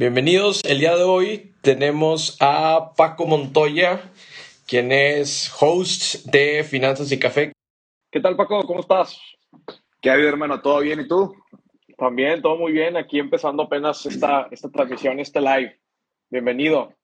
Bienvenidos. 0.00 0.62
El 0.64 0.78
día 0.78 0.96
de 0.96 1.02
hoy 1.02 1.52
tenemos 1.60 2.38
a 2.40 2.94
Paco 2.96 3.26
Montoya, 3.26 4.10
quien 4.66 4.92
es 4.92 5.52
host 5.60 6.24
de 6.24 6.64
Finanzas 6.64 7.12
y 7.12 7.18
Café. 7.18 7.52
¿Qué 8.10 8.18
tal, 8.18 8.34
Paco? 8.34 8.62
¿Cómo 8.62 8.80
estás? 8.80 9.20
¿Qué 10.00 10.08
ha 10.08 10.14
habido, 10.14 10.30
hermano? 10.30 10.62
¿Todo 10.62 10.80
bien? 10.80 11.00
¿Y 11.00 11.06
tú? 11.06 11.36
También, 11.98 12.40
todo 12.40 12.56
muy 12.56 12.72
bien. 12.72 12.96
Aquí 12.96 13.18
empezando 13.18 13.64
apenas 13.64 14.06
esta, 14.06 14.48
esta 14.50 14.70
transmisión, 14.70 15.20
este 15.20 15.38
live. 15.38 15.78
Bienvenido. 16.30 16.94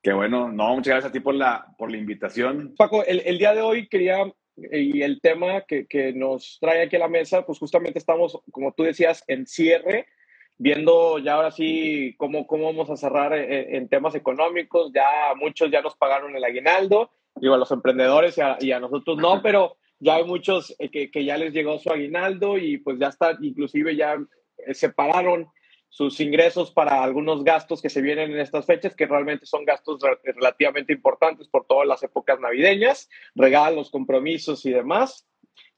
Qué 0.00 0.12
bueno. 0.12 0.52
No, 0.52 0.76
muchas 0.76 0.92
gracias 0.92 1.10
a 1.10 1.12
ti 1.12 1.18
por 1.18 1.34
la, 1.34 1.66
por 1.76 1.90
la 1.90 1.96
invitación. 1.96 2.72
Paco, 2.78 3.04
el, 3.04 3.20
el 3.26 3.36
día 3.36 3.52
de 3.52 3.62
hoy 3.62 3.88
quería, 3.88 4.32
y 4.56 5.02
el 5.02 5.20
tema 5.20 5.62
que, 5.62 5.88
que 5.88 6.12
nos 6.12 6.58
trae 6.60 6.82
aquí 6.82 6.94
a 6.94 7.00
la 7.00 7.08
mesa, 7.08 7.44
pues 7.44 7.58
justamente 7.58 7.98
estamos, 7.98 8.38
como 8.52 8.72
tú 8.74 8.84
decías, 8.84 9.24
en 9.26 9.44
cierre 9.44 10.06
viendo 10.58 11.18
ya 11.18 11.34
ahora 11.34 11.50
sí 11.50 12.14
cómo, 12.16 12.46
cómo 12.46 12.66
vamos 12.66 12.90
a 12.90 12.96
cerrar 12.96 13.34
en, 13.34 13.88
temas 13.88 14.14
económicos. 14.14 14.92
Ya 14.94 15.34
muchos 15.36 15.70
ya 15.70 15.82
nos 15.82 15.96
pagaron 15.96 16.36
el 16.36 16.44
aguinaldo, 16.44 17.10
digo, 17.36 17.54
a 17.54 17.58
los 17.58 17.70
emprendedores 17.70 18.38
y 18.60 18.72
a, 18.72 18.80
nosotros 18.80 19.18
no, 19.18 19.42
pero 19.42 19.76
ya 19.98 20.16
hay 20.16 20.24
muchos 20.24 20.74
eh, 20.78 20.90
que, 20.90 21.10
que, 21.10 21.24
ya 21.24 21.36
les 21.36 21.52
llegó 21.52 21.78
su 21.78 21.90
aguinaldo 21.90 22.58
y 22.58 22.78
pues 22.78 22.98
ya 22.98 23.08
está, 23.08 23.36
inclusive 23.40 23.96
ya 23.96 24.18
eh, 24.58 24.74
separaron 24.74 25.48
sus 25.88 26.18
ingresos 26.18 26.72
para 26.72 27.04
algunos 27.04 27.44
gastos 27.44 27.80
que 27.80 27.88
se 27.88 28.02
vienen 28.02 28.32
en 28.32 28.40
estas 28.40 28.66
fechas, 28.66 28.96
que 28.96 29.06
realmente 29.06 29.46
son 29.46 29.64
gastos 29.64 30.00
relativamente 30.24 30.92
importantes 30.92 31.46
por 31.46 31.66
todas 31.66 31.86
las 31.86 32.02
épocas 32.02 32.40
navideñas, 32.40 33.08
regalos, 33.36 33.92
compromisos 33.92 34.66
y 34.66 34.72
demás. 34.72 35.24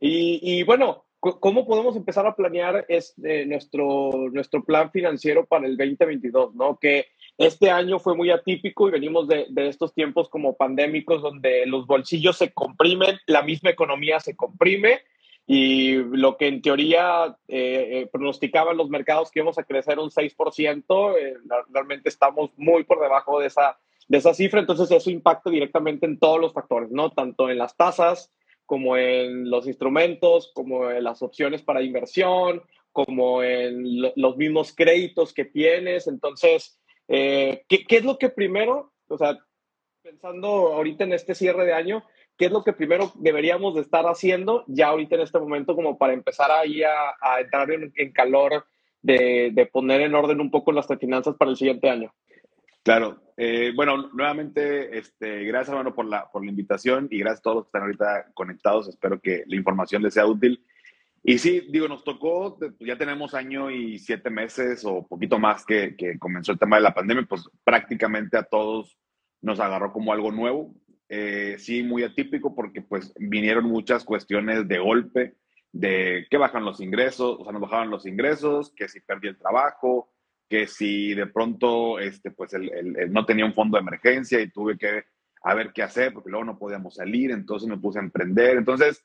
Y, 0.00 0.41
y 0.42 0.62
bueno, 0.62 1.05
¿Cómo 1.34 1.66
podemos 1.66 1.96
empezar 1.96 2.27
a 2.27 2.34
planear 2.34 2.84
este, 2.88 3.46
nuestro, 3.46 4.28
nuestro 4.32 4.64
plan 4.64 4.91
financiero 4.91 5.44
para 5.46 5.66
el 5.66 5.77
2022? 5.77 6.55
¿no? 6.55 6.78
Que 6.78 7.06
este 7.38 7.70
año 7.70 7.98
fue 7.98 8.14
muy 8.16 8.30
atípico 8.30 8.88
y 8.88 8.92
venimos 8.92 9.28
de, 9.28 9.47
de, 9.50 9.69
estos 9.69 9.92
tiempos 9.92 10.28
como 10.28 10.56
pandémicos 10.56 11.22
donde 11.22 11.66
los 11.66 11.86
bolsillos 11.86 12.36
se 12.36 12.52
comprimen, 12.52 13.19
la 13.27 13.42
misma 13.42 13.70
economía 13.70 14.20
se 14.20 14.36
comprime 14.36 15.00
y 15.47 15.94
lo 15.94 16.36
que 16.36 16.48
en 16.48 16.60
teoría 16.60 17.36
eh, 17.47 18.02
eh 18.02 18.08
pronosticaban 18.10 18.77
los 18.77 18.88
mercados 18.88 19.30
que 19.30 19.38
íbamos 19.38 19.58
a 19.58 19.64
crecer 19.64 19.98
un 19.98 20.10
6%, 20.10 21.14
eh, 21.19 21.34
realmente 21.70 22.08
estamos 22.08 22.50
muy 22.56 22.82
por 22.82 23.00
debajo 23.00 23.38
de 23.38 23.47
esa, 23.47 23.78
de 24.08 24.19
esa 24.19 24.34
cifra, 24.34 24.58
entonces 24.58 24.91
eso 24.91 25.10
impacta 25.10 25.50
directamente 25.50 26.06
en 26.06 26.19
todos 26.19 26.41
los 26.41 26.52
factores, 26.52 26.91
¿no? 26.91 27.10
Tanto 27.10 27.48
en 27.48 27.58
las 27.58 27.77
tasas, 27.77 28.32
como 28.67 28.97
en 28.97 29.48
los 29.48 29.67
instrumentos, 29.67 30.53
como 30.55 30.91
en 30.91 31.05
las 31.05 31.22
opciones 31.22 31.62
para 31.62 31.83
inversión, 31.83 32.62
como 32.92 33.42
en 33.42 34.03
los 34.17 34.36
mismos 34.36 34.75
créditos 34.75 35.33
que 35.33 35.45
tienes. 35.45 36.06
Entonces, 36.09 36.81
eh, 37.09 37.64
¿qué, 37.69 37.84
¿qué, 37.84 37.98
es 37.98 38.05
lo 38.05 38.19
que 38.19 38.28
primero, 38.28 38.92
o 39.09 39.19
sea, 39.19 39.39
pensando 40.03 40.48
ahorita 40.75 41.05
en 41.05 41.12
este 41.12 41.34
cierre 41.34 41.64
de 41.64 41.72
año, 41.72 42.05
qué 42.37 42.47
es 42.47 42.53
lo 42.53 42.65
que 42.65 42.72
primero 42.72 43.12
deberíamos 43.16 43.75
de 43.75 43.81
estar 43.81 44.05
haciendo 44.06 44.65
ya 44.66 44.88
ahorita 44.88 45.16
en 45.16 45.22
este 45.22 45.38
momento 45.38 45.75
como 45.75 45.99
para 45.99 46.12
empezar 46.12 46.50
ahí 46.50 46.82
a, 46.82 47.41
entrar 47.41 47.71
en, 47.71 47.93
en 47.97 48.12
calor 48.12 48.66
de, 49.03 49.50
de, 49.53 49.66
poner 49.66 50.00
en 50.00 50.15
orden 50.15 50.41
un 50.41 50.50
poco 50.50 50.72
las 50.72 50.87
finanzas 50.99 51.37
para 51.37 51.50
el 51.50 51.56
siguiente 51.56 51.88
año? 51.88 52.12
Claro. 52.86 53.20
Eh, 53.36 53.72
bueno, 53.74 54.10
nuevamente, 54.12 54.97
este, 54.97 55.42
gracias, 55.42 55.70
hermano, 55.70 55.92
por 55.92 56.06
la, 56.06 56.30
por 56.30 56.44
la 56.44 56.50
invitación 56.52 57.08
y 57.10 57.19
gracias 57.19 57.41
a 57.41 57.42
todos 57.42 57.64
que 57.64 57.66
están 57.66 57.82
ahorita 57.82 58.30
conectados. 58.32 58.88
Espero 58.88 59.20
que 59.20 59.42
la 59.48 59.56
información 59.56 60.04
les 60.04 60.14
sea 60.14 60.24
útil. 60.24 60.64
Y 61.25 61.38
sí, 61.38 61.66
digo, 61.69 61.88
nos 61.88 62.04
tocó, 62.04 62.56
ya 62.78 62.96
tenemos 62.96 63.34
año 63.34 63.72
y 63.72 63.98
siete 63.98 64.30
meses 64.30 64.84
o 64.84 65.04
poquito 65.04 65.36
más 65.36 65.66
que, 65.66 65.96
que 65.96 66.16
comenzó 66.16 66.52
el 66.52 66.60
tema 66.60 66.76
de 66.76 66.82
la 66.82 66.94
pandemia, 66.94 67.26
pues 67.28 67.48
prácticamente 67.64 68.36
a 68.38 68.44
todos 68.44 68.96
nos 69.42 69.58
agarró 69.58 69.92
como 69.92 70.12
algo 70.12 70.30
nuevo. 70.30 70.72
Eh, 71.08 71.56
sí, 71.58 71.82
muy 71.82 72.04
atípico 72.04 72.54
porque 72.54 72.82
pues 72.82 73.12
vinieron 73.19 73.64
muchas 73.64 74.04
cuestiones 74.04 74.69
de 74.69 74.78
golpe, 74.78 75.34
de 75.72 76.28
que 76.30 76.36
bajan 76.36 76.64
los 76.64 76.80
ingresos, 76.80 77.36
o 77.41 77.42
sea, 77.42 77.52
nos 77.52 77.62
bajaban 77.62 77.91
los 77.91 78.06
ingresos, 78.06 78.72
que 78.76 78.86
si 78.86 79.00
perdí 79.00 79.26
el 79.26 79.38
trabajo, 79.38 80.12
que 80.48 80.66
si 80.66 81.14
de 81.14 81.26
pronto 81.26 81.98
este, 81.98 82.30
pues 82.30 82.52
no 83.08 83.26
tenía 83.26 83.44
un 83.44 83.54
fondo 83.54 83.76
de 83.76 83.82
emergencia 83.82 84.40
y 84.40 84.50
tuve 84.50 84.78
que 84.78 85.04
a 85.42 85.54
ver 85.54 85.72
qué 85.72 85.82
hacer 85.82 86.12
porque 86.12 86.30
luego 86.30 86.44
no 86.44 86.58
podíamos 86.58 86.96
salir, 86.96 87.30
entonces 87.30 87.68
me 87.68 87.78
puse 87.78 87.98
a 87.98 88.02
emprender. 88.02 88.56
Entonces, 88.56 89.04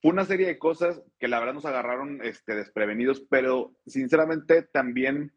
fue 0.00 0.12
una 0.12 0.24
serie 0.24 0.46
de 0.46 0.58
cosas 0.58 1.02
que 1.18 1.28
la 1.28 1.38
verdad 1.38 1.54
nos 1.54 1.66
agarraron 1.66 2.20
este, 2.22 2.54
desprevenidos, 2.54 3.20
pero 3.28 3.74
sinceramente 3.86 4.62
también 4.62 5.32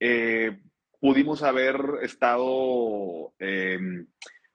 eh, 0.00 0.60
pudimos 1.00 1.42
haber 1.42 1.78
estado, 2.02 3.34
em, 3.38 4.06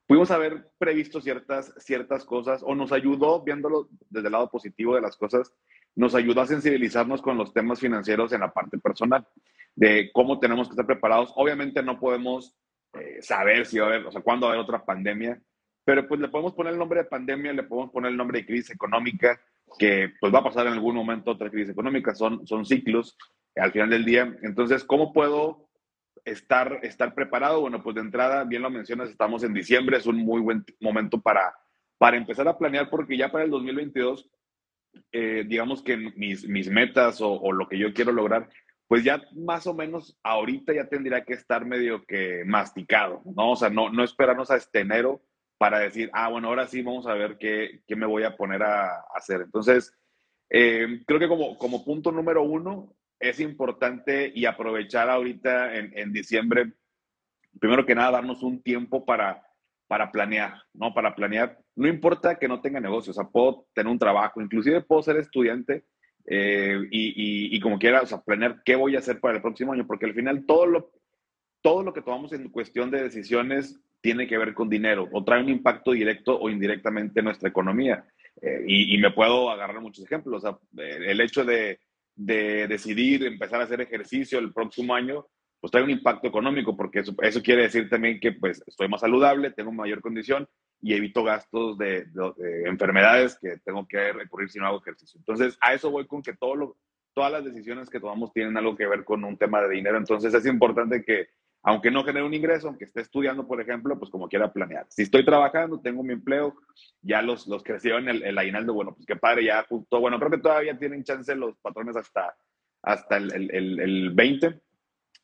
pudimos 0.08 0.32
haber 0.32 0.70
previsto 0.78 1.22
ciertas, 1.22 1.74
ciertas 1.78 2.26
cosas 2.26 2.62
o 2.64 2.74
nos 2.74 2.92
ayudó, 2.92 3.44
viéndolo 3.44 3.90
desde 4.10 4.28
el 4.28 4.32
lado 4.32 4.50
positivo 4.50 4.96
de 4.96 5.02
las 5.02 5.16
cosas, 5.16 5.54
nos 5.96 6.16
ayudó 6.16 6.42
a 6.42 6.48
sensibilizarnos 6.48 7.22
con 7.22 7.38
los 7.38 7.54
temas 7.54 7.80
financieros 7.80 8.34
en 8.34 8.42
la 8.42 8.54
parte 8.54 8.78
personal 8.80 9.28
de 9.76 10.10
cómo 10.14 10.40
tenemos 10.40 10.68
que 10.68 10.72
estar 10.72 10.86
preparados. 10.86 11.32
Obviamente 11.36 11.84
no 11.84 12.00
podemos 12.00 12.56
eh, 12.94 13.22
saber 13.22 13.66
si 13.66 13.78
va 13.78 13.86
a 13.86 13.90
haber, 13.90 14.06
o 14.06 14.12
sea, 14.12 14.22
cuándo 14.22 14.46
va 14.46 14.54
a 14.54 14.56
haber 14.56 14.64
otra 14.64 14.86
pandemia, 14.86 15.40
pero 15.84 16.08
pues 16.08 16.20
le 16.20 16.30
podemos 16.30 16.54
poner 16.54 16.74
el 16.74 16.80
nombre 16.80 17.04
de 17.04 17.10
pandemia, 17.10 17.54
le 17.54 17.64
podemos 17.64 17.92
poner 17.92 18.12
el 18.12 18.18
nombre 18.18 18.40
de 18.40 18.46
crisis 18.46 18.72
económica, 18.72 19.40
que 19.78 20.14
pues 20.20 20.34
va 20.34 20.40
a 20.40 20.44
pasar 20.44 20.68
en 20.68 20.74
algún 20.74 20.96
momento 20.96 21.32
otra 21.32 21.50
crisis 21.50 21.72
económica, 21.72 22.16
son, 22.16 22.46
son 22.48 22.66
ciclos 22.66 23.18
al 23.56 23.72
final 23.72 23.90
del 23.90 24.06
día. 24.06 24.36
Entonces, 24.42 24.84
¿cómo 24.84 25.14
puedo 25.14 25.70
estar, 26.24 26.80
estar 26.84 27.14
preparado? 27.14 27.62
Bueno, 27.62 27.84
pues 27.84 27.96
de 27.96 28.02
entrada, 28.02 28.44
bien 28.46 28.62
lo 28.62 28.70
mencionas, 28.70 29.10
estamos 29.10 29.44
en 29.44 29.54
diciembre, 29.54 29.98
es 29.98 30.08
un 30.08 30.18
muy 30.18 30.42
buen 30.42 30.64
momento 30.80 31.22
para, 31.22 31.54
para 31.98 32.18
empezar 32.18 32.48
a 32.48 32.58
planear, 32.58 32.90
porque 32.90 33.18
ya 33.18 33.32
para 33.32 33.44
el 33.44 33.52
2022, 33.52 34.30
eh, 35.12 35.44
digamos 35.46 35.84
que 35.84 35.98
mis, 35.98 36.48
mis 36.48 36.70
metas 36.70 37.22
o, 37.22 37.34
o, 37.34 37.52
lo 37.52 37.68
que 37.68 37.78
yo 37.78 37.94
quiero 37.94 38.12
lograr 38.12 38.50
pues 38.88 39.04
ya 39.04 39.22
más 39.34 39.66
o 39.68 39.74
menos 39.74 40.18
ahorita 40.24 40.74
ya 40.74 40.88
tendría 40.88 41.24
que 41.24 41.34
estar 41.34 41.66
medio 41.66 42.06
que 42.06 42.44
masticado, 42.46 43.22
¿no? 43.26 43.52
O 43.52 43.56
sea, 43.56 43.70
no, 43.70 43.90
no 43.90 44.04
esperarnos 44.04 44.52
a 44.52 44.58
este 44.58 44.82
enero 44.82 45.22
para 45.58 45.80
decir, 45.80 46.10
ah, 46.14 46.30
bueno, 46.30 46.50
ahora 46.50 46.68
sí 46.68 46.82
vamos 46.82 47.08
a 47.08 47.14
ver 47.14 47.38
qué, 47.38 47.82
qué 47.88 47.96
me 47.96 48.06
voy 48.06 48.24
a 48.24 48.36
poner 48.36 48.62
a, 48.64 49.02
hacer. 49.16 49.42
Entonces, 49.42 49.94
eh, 50.50 51.02
creo 51.08 51.20
que 51.20 51.28
como, 51.28 51.58
como 51.58 51.84
punto 51.84 52.12
número 52.12 52.44
uno, 52.44 52.94
es 53.20 53.40
importante 53.40 54.32
y 54.36 54.46
aprovechar 54.46 55.10
ahorita 55.10 55.76
en, 55.76 55.98
en, 55.98 56.12
diciembre, 56.12 56.74
primero 57.60 57.86
que 57.86 57.96
nada, 57.96 58.12
darnos 58.12 58.44
un 58.44 58.62
tiempo 58.62 59.06
para, 59.06 59.42
para 59.88 60.12
planear, 60.12 60.62
¿no? 60.74 60.94
Para 60.94 61.16
planear. 61.16 61.58
No 61.76 61.88
importa 61.88 62.36
que 62.36 62.48
no 62.48 62.62
tenga 62.62 62.80
negocio, 62.80 63.12
o 63.12 63.14
sea, 63.14 63.24
puedo 63.24 63.68
tener 63.74 63.92
un 63.92 64.00
trabajo, 64.00 64.42
inclusive 64.42 64.82
puedo 64.82 65.02
ser 65.02 65.18
estudiante 65.18 65.86
eh, 66.28 66.88
y, 66.92 67.56
y, 67.56 67.60
como 67.60 67.78
quiera, 67.78 68.02
o 68.02 68.06
sea, 68.06 68.22
planear 68.22 68.62
qué 68.66 68.76
voy 68.76 68.96
a 68.96 69.00
hacer 69.00 69.20
para 69.20 69.36
el 69.36 69.42
próximo 69.42 69.74
año, 69.74 69.86
porque 69.86 70.06
al 70.06 70.14
final 70.14 70.46
todo 70.46 70.66
lo, 70.66 70.92
todo 71.62 71.84
lo 71.84 71.94
que 71.94 72.02
tomamos 72.02 72.34
en 72.34 72.50
cuestión 72.50 72.90
de 72.90 73.04
decisiones 73.04 73.80
tiene 74.02 74.28
que 74.28 74.38
ver 74.38 74.54
con 74.54 74.70
dinero 74.70 75.08
o 75.12 75.24
trae 75.24 75.42
un 75.42 75.50
impacto 75.50 75.92
directo 75.92 76.40
o 76.40 76.50
indirectamente 76.50 77.20
en 77.20 77.26
nuestra 77.26 77.50
economía. 77.50 78.06
Eh, 78.42 78.64
y, 78.68 78.96
y, 78.96 78.98
me 78.98 79.12
puedo 79.12 79.50
agarrar 79.50 79.82
muchos 79.82 80.04
ejemplos. 80.04 80.44
O 80.44 80.48
sea, 80.48 80.58
el 80.84 81.22
hecho 81.22 81.46
de, 81.46 81.80
de, 82.16 82.68
decidir 82.68 83.24
empezar 83.24 83.62
a 83.62 83.64
hacer 83.64 83.82
ejercicio 83.82 84.40
el 84.40 84.52
próximo 84.52 84.94
año, 84.94 85.26
pues 85.60 85.72
trae 85.72 85.84
un 85.84 85.90
impacto 85.90 86.28
económico, 86.28 86.76
porque 86.76 87.00
eso, 87.00 87.16
eso 87.22 87.42
quiere 87.42 87.64
decir 87.64 87.90
también 87.90 88.20
que 88.20 88.34
pues 88.34 88.62
estoy 88.68 88.88
más 88.88 89.02
saludable, 89.02 89.52
tengo 89.52 89.72
mayor 89.72 90.02
condición 90.02 90.48
y 90.86 90.94
evito 90.94 91.24
gastos 91.24 91.80
de, 91.80 92.06
de, 92.06 92.70
enfermedades 92.70 93.40
que 93.42 93.58
tengo 93.66 93.88
que 93.88 94.14
recurrir 94.14 94.52
si 94.52 94.60
no 94.60 94.68
hago 94.68 94.82
ejercicio. 94.82 95.18
Entonces, 95.18 95.58
a 95.60 95.74
eso 95.74 95.90
voy 95.90 96.06
con 96.06 96.22
que 96.22 96.36
todo 96.36 96.56
lo, 96.56 96.78
todas 97.12 97.32
las 97.32 97.44
decisiones 97.44 97.90
que 97.90 98.00
tomamos 98.00 98.32
tienen 98.32 98.56
algo 98.56 98.76
que 98.76 98.86
ver 98.86 99.04
con 99.04 99.24
un 99.24 99.36
tema 99.36 99.64
de 99.64 99.74
dinero. 99.74 99.98
Entonces, 99.98 100.32
es 100.32 100.46
importante 100.46 101.04
que, 101.04 101.30
aunque 101.64 101.90
no 101.90 102.04
genere 102.04 102.24
un 102.24 102.36
ingreso, 102.36 102.68
aunque 102.68 102.86
esté 102.86 103.02
estudiando, 103.02 103.48
por 103.48 103.60
ejemplo, 103.60 103.98
pues 103.98 104.12
como 104.12 104.30
quiera 104.30 104.54
planear. 104.54 104.86
Si 104.90 105.02
estoy 105.02 105.26
trabajando, 105.26 105.82
tengo 105.82 106.04
mi 106.04 106.14
empleo, 106.14 106.54
ya 107.02 107.24
los, 107.24 107.48
los 107.48 107.64
que 107.64 107.74
reciben 107.74 108.08
el, 108.08 108.22
el 108.22 108.38
aguinaldo, 108.38 108.76
bueno, 108.76 108.94
pues 108.94 109.08
qué 109.08 109.16
padre, 109.16 109.46
ya 109.46 109.64
justo, 109.64 110.00
bueno, 110.00 110.20
creo 110.20 110.30
que 110.30 110.38
todavía 110.38 110.78
tienen 110.78 111.04
chance 111.04 111.34
los 111.34 111.58
patrones 111.58 111.96
hasta, 111.96 112.36
hasta 112.84 113.18
el, 113.18 113.50
el, 113.52 113.80
el 113.80 114.12
20 114.12 114.62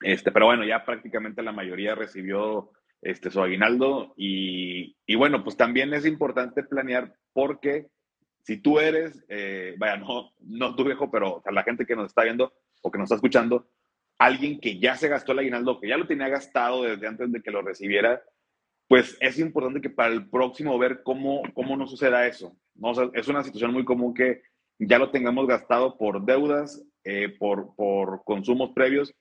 Este, 0.01 0.31
pero 0.31 0.47
bueno, 0.47 0.63
ya 0.63 0.83
prácticamente 0.83 1.43
la 1.43 1.51
mayoría 1.51 1.93
recibió 1.93 2.71
este, 3.01 3.31
su 3.31 3.41
aguinaldo 3.41 4.13
y, 4.15 4.95
y 5.05 5.15
bueno, 5.15 5.43
pues 5.43 5.57
también 5.57 5.93
es 5.93 6.05
importante 6.05 6.63
planear 6.63 7.15
porque 7.33 7.87
si 8.43 8.57
tú 8.57 8.79
eres, 8.79 9.23
eh, 9.27 9.75
vaya, 9.77 9.97
no, 9.97 10.33
no 10.39 10.75
tu 10.75 10.83
viejo, 10.83 11.09
pero 11.11 11.41
la 11.51 11.63
gente 11.63 11.85
que 11.85 11.95
nos 11.95 12.07
está 12.07 12.23
viendo 12.23 12.53
o 12.81 12.91
que 12.91 12.97
nos 12.97 13.05
está 13.05 13.15
escuchando, 13.15 13.69
alguien 14.17 14.59
que 14.59 14.79
ya 14.79 14.95
se 14.95 15.07
gastó 15.07 15.31
el 15.31 15.39
aguinaldo, 15.39 15.79
que 15.79 15.87
ya 15.87 15.97
lo 15.97 16.07
tenía 16.07 16.27
gastado 16.27 16.83
desde 16.83 17.07
antes 17.07 17.31
de 17.31 17.41
que 17.41 17.51
lo 17.51 17.61
recibiera, 17.61 18.21
pues 18.87 19.17
es 19.19 19.39
importante 19.39 19.81
que 19.81 19.89
para 19.89 20.13
el 20.13 20.29
próximo 20.29 20.77
ver 20.77 21.01
cómo, 21.03 21.43
cómo 21.53 21.77
no 21.77 21.87
suceda 21.87 22.27
eso. 22.27 22.55
¿no? 22.75 22.91
es 23.13 23.27
una 23.27 23.43
situación 23.43 23.73
muy 23.73 23.85
común 23.85 24.13
que 24.13 24.41
ya 24.79 24.97
lo 24.97 25.11
tengamos 25.11 25.47
gastado 25.47 25.97
por 25.97 26.25
deudas, 26.25 26.83
eh, 27.03 27.29
por, 27.37 27.75
por 27.75 28.23
consumos 28.23 28.71
previos. 28.73 29.13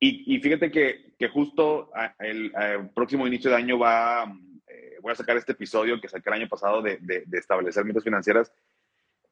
Y 0.00 0.38
fíjate 0.38 0.70
que, 0.70 1.07
que 1.18 1.28
justo 1.28 1.90
el, 2.20 2.52
próximo 2.94 3.26
inicio 3.26 3.50
de 3.50 3.56
año 3.56 3.78
va, 3.78 4.24
eh, 4.66 4.98
voy 5.02 5.12
a 5.12 5.16
sacar 5.16 5.36
este 5.36 5.52
episodio 5.52 6.00
que 6.00 6.08
saqué 6.08 6.28
el 6.30 6.36
año 6.36 6.48
pasado 6.48 6.80
de, 6.80 6.98
establecer 7.32 7.84
metas 7.84 8.04
financieras. 8.04 8.52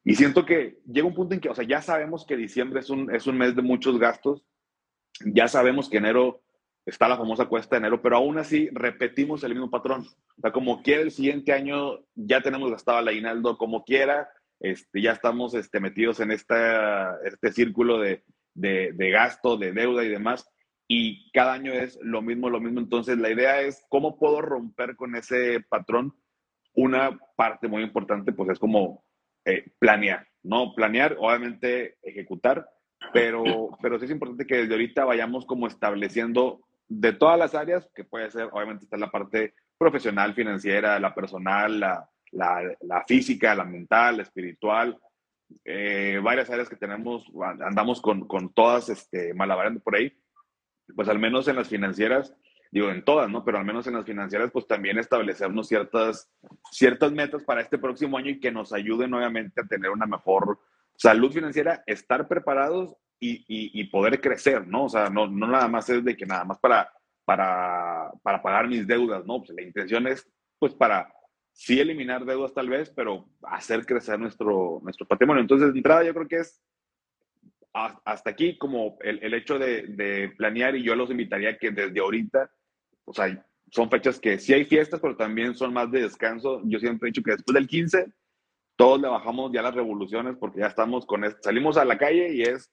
Y 0.04 0.14
siento 0.14 0.44
que 0.44 0.78
llega 0.86 1.06
un 1.06 1.14
punto 1.14 1.34
en 1.34 1.40
que, 1.40 1.48
o 1.48 1.54
sea, 1.54 1.64
ya 1.64 1.82
sabemos 1.82 2.26
que 2.26 2.36
diciembre 2.36 2.80
es 2.80 2.90
un, 2.90 3.12
es 3.14 3.26
un 3.26 3.38
mes 3.38 3.54
de 3.54 3.62
muchos 3.62 3.98
gastos, 3.98 4.44
ya 5.24 5.48
sabemos 5.48 5.88
que 5.88 5.98
enero 5.98 6.42
está 6.84 7.08
la 7.08 7.16
famosa 7.16 7.46
cuesta 7.46 7.74
de 7.76 7.78
enero, 7.78 8.00
pero 8.00 8.16
aún 8.16 8.38
así 8.38 8.68
repetimos 8.72 9.42
el 9.42 9.52
mismo 9.52 9.70
patrón. 9.70 10.06
O 10.38 10.40
sea, 10.40 10.52
como 10.52 10.82
quiera 10.82 11.02
el 11.02 11.10
siguiente 11.10 11.52
año 11.52 12.00
ya 12.14 12.40
tenemos 12.40 12.70
gastado 12.70 13.00
el 13.00 13.08
aguinaldo, 13.08 13.58
como 13.58 13.84
quiera, 13.84 14.28
este, 14.60 15.02
ya 15.02 15.12
estamos 15.12 15.54
este, 15.54 15.80
metidos 15.80 16.20
en 16.20 16.30
esta, 16.30 17.18
este 17.24 17.52
círculo 17.52 17.98
de, 17.98 18.22
de, 18.54 19.10
gasto, 19.10 19.56
de 19.56 19.72
deuda 19.72 20.04
y 20.04 20.08
demás, 20.08 20.48
y 20.88 21.30
cada 21.32 21.52
año 21.52 21.72
es 21.72 21.98
lo 22.02 22.22
mismo, 22.22 22.50
lo 22.50 22.60
mismo. 22.60 22.80
Entonces, 22.80 23.18
la 23.18 23.30
idea 23.30 23.60
es 23.60 23.84
cómo 23.88 24.18
puedo 24.18 24.40
romper 24.40 24.96
con 24.96 25.16
ese 25.16 25.60
patrón. 25.68 26.14
Una 26.74 27.18
parte 27.36 27.68
muy 27.68 27.82
importante, 27.82 28.32
pues 28.32 28.50
es 28.50 28.58
como 28.58 29.04
eh, 29.44 29.70
planear, 29.78 30.26
¿no? 30.42 30.74
Planear, 30.74 31.16
obviamente 31.18 31.96
ejecutar, 32.02 32.68
pero, 33.12 33.70
pero 33.80 33.98
sí 33.98 34.04
es 34.04 34.10
importante 34.10 34.46
que 34.46 34.56
desde 34.58 34.74
ahorita 34.74 35.04
vayamos 35.04 35.46
como 35.46 35.66
estableciendo 35.66 36.60
de 36.88 37.12
todas 37.12 37.38
las 37.38 37.54
áreas, 37.54 37.90
que 37.94 38.04
puede 38.04 38.30
ser, 38.30 38.48
obviamente 38.52 38.84
está 38.84 38.96
la 38.96 39.10
parte 39.10 39.54
profesional, 39.78 40.34
financiera, 40.34 41.00
la 41.00 41.14
personal, 41.14 41.80
la, 41.80 42.08
la, 42.32 42.62
la 42.82 43.04
física, 43.06 43.54
la 43.54 43.64
mental, 43.64 44.18
la 44.18 44.22
espiritual, 44.22 44.98
eh, 45.64 46.20
varias 46.22 46.50
áreas 46.50 46.68
que 46.68 46.76
tenemos, 46.76 47.24
andamos 47.60 48.00
con, 48.00 48.26
con 48.26 48.52
todas 48.52 48.88
este, 48.88 49.34
malabarando 49.34 49.80
por 49.80 49.96
ahí, 49.96 50.12
pues 50.94 51.08
al 51.08 51.18
menos 51.18 51.48
en 51.48 51.56
las 51.56 51.68
financieras, 51.68 52.34
digo 52.70 52.90
en 52.90 53.04
todas, 53.04 53.30
¿no? 53.30 53.44
Pero 53.44 53.58
al 53.58 53.64
menos 53.64 53.86
en 53.86 53.94
las 53.94 54.04
financieras, 54.04 54.50
pues 54.52 54.66
también 54.66 54.98
establecernos 54.98 55.68
ciertas, 55.68 56.30
ciertas 56.70 57.12
metas 57.12 57.42
para 57.44 57.60
este 57.60 57.78
próximo 57.78 58.18
año 58.18 58.30
y 58.30 58.40
que 58.40 58.52
nos 58.52 58.72
ayuden 58.72 59.14
obviamente 59.14 59.60
a 59.60 59.66
tener 59.66 59.90
una 59.90 60.06
mejor 60.06 60.58
salud 60.96 61.32
financiera, 61.32 61.82
estar 61.86 62.26
preparados 62.28 62.96
y, 63.18 63.44
y, 63.48 63.84
poder 63.84 64.20
crecer, 64.20 64.66
¿no? 64.66 64.84
O 64.84 64.88
sea, 64.88 65.08
no, 65.08 65.26
no, 65.26 65.46
nada 65.46 65.68
más 65.68 65.88
es 65.88 66.04
de 66.04 66.16
que 66.16 66.26
nada 66.26 66.44
más 66.44 66.58
para, 66.58 66.92
para, 67.24 68.10
para 68.22 68.42
pagar 68.42 68.68
mis 68.68 68.86
deudas, 68.86 69.24
¿no? 69.24 69.38
Pues 69.38 69.50
la 69.56 69.62
intención 69.62 70.06
es, 70.06 70.28
pues, 70.58 70.74
para 70.74 71.10
sí 71.52 71.80
eliminar 71.80 72.26
deudas 72.26 72.52
tal 72.52 72.68
vez, 72.68 72.90
pero 72.90 73.26
hacer 73.42 73.86
crecer 73.86 74.18
nuestro, 74.18 74.80
nuestro 74.82 75.06
patrimonio. 75.06 75.40
Entonces, 75.40 75.72
de 75.72 75.78
entrada, 75.78 76.04
yo 76.04 76.12
creo 76.12 76.28
que 76.28 76.36
es 76.36 76.60
hasta 78.04 78.30
aquí 78.30 78.56
como 78.56 78.96
el, 79.02 79.22
el 79.22 79.34
hecho 79.34 79.58
de, 79.58 79.82
de, 79.88 80.30
planear 80.30 80.76
y 80.76 80.82
yo 80.82 80.96
los 80.96 81.10
invitaría 81.10 81.58
que 81.58 81.70
desde 81.70 82.00
ahorita, 82.00 82.50
o 83.04 83.12
sea, 83.12 83.46
son 83.70 83.90
fechas 83.90 84.18
que 84.18 84.38
sí 84.38 84.54
hay 84.54 84.64
fiestas, 84.64 85.00
pero 85.00 85.16
también 85.16 85.54
son 85.54 85.74
más 85.74 85.90
de 85.90 86.02
descanso. 86.02 86.62
Yo 86.64 86.78
siempre 86.78 87.08
he 87.08 87.10
dicho 87.10 87.22
que 87.22 87.32
después 87.32 87.54
del 87.54 87.66
15 87.66 88.06
todos 88.76 89.00
le 89.00 89.08
bajamos 89.08 89.52
ya 89.52 89.62
las 89.62 89.74
revoluciones 89.74 90.36
porque 90.38 90.60
ya 90.60 90.66
estamos 90.66 91.04
con 91.04 91.24
esto. 91.24 91.40
Salimos 91.42 91.76
a 91.76 91.84
la 91.84 91.98
calle 91.98 92.32
y 92.32 92.42
es 92.42 92.70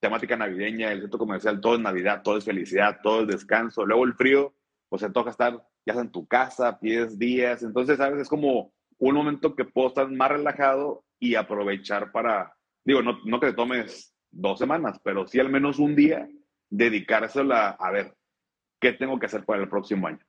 temática 0.00 0.36
navideña, 0.36 0.92
el 0.92 1.00
centro 1.00 1.18
comercial, 1.18 1.60
todo 1.60 1.74
es 1.74 1.80
Navidad, 1.80 2.22
todo 2.22 2.36
es 2.36 2.44
felicidad, 2.44 3.00
todo 3.02 3.22
es 3.22 3.28
descanso. 3.28 3.84
Luego 3.84 4.04
el 4.04 4.14
frío, 4.14 4.54
pues 4.88 5.02
se 5.02 5.10
toca 5.10 5.30
estar 5.30 5.60
ya 5.84 5.94
en 5.94 6.12
tu 6.12 6.26
casa, 6.28 6.78
pies, 6.78 7.18
días. 7.18 7.62
Entonces, 7.62 7.96
¿sabes? 7.96 8.20
Es 8.20 8.28
como 8.28 8.72
un 8.98 9.14
momento 9.14 9.56
que 9.56 9.64
puedo 9.64 9.88
estar 9.88 10.08
más 10.10 10.30
relajado 10.30 11.04
y 11.18 11.34
aprovechar 11.34 12.12
para, 12.12 12.54
digo, 12.84 13.02
no, 13.02 13.18
no 13.24 13.40
que 13.40 13.48
te 13.48 13.54
tomes 13.54 14.14
dos 14.30 14.58
semanas, 14.58 15.00
pero 15.02 15.26
sí 15.26 15.40
al 15.40 15.48
menos 15.48 15.78
un 15.78 15.96
día 15.96 16.28
dedicárselo 16.70 17.54
a, 17.54 17.70
a 17.70 17.90
ver 17.90 18.14
qué 18.80 18.92
tengo 18.92 19.18
que 19.18 19.26
hacer 19.26 19.44
para 19.44 19.62
el 19.62 19.68
próximo 19.68 20.06
año. 20.06 20.20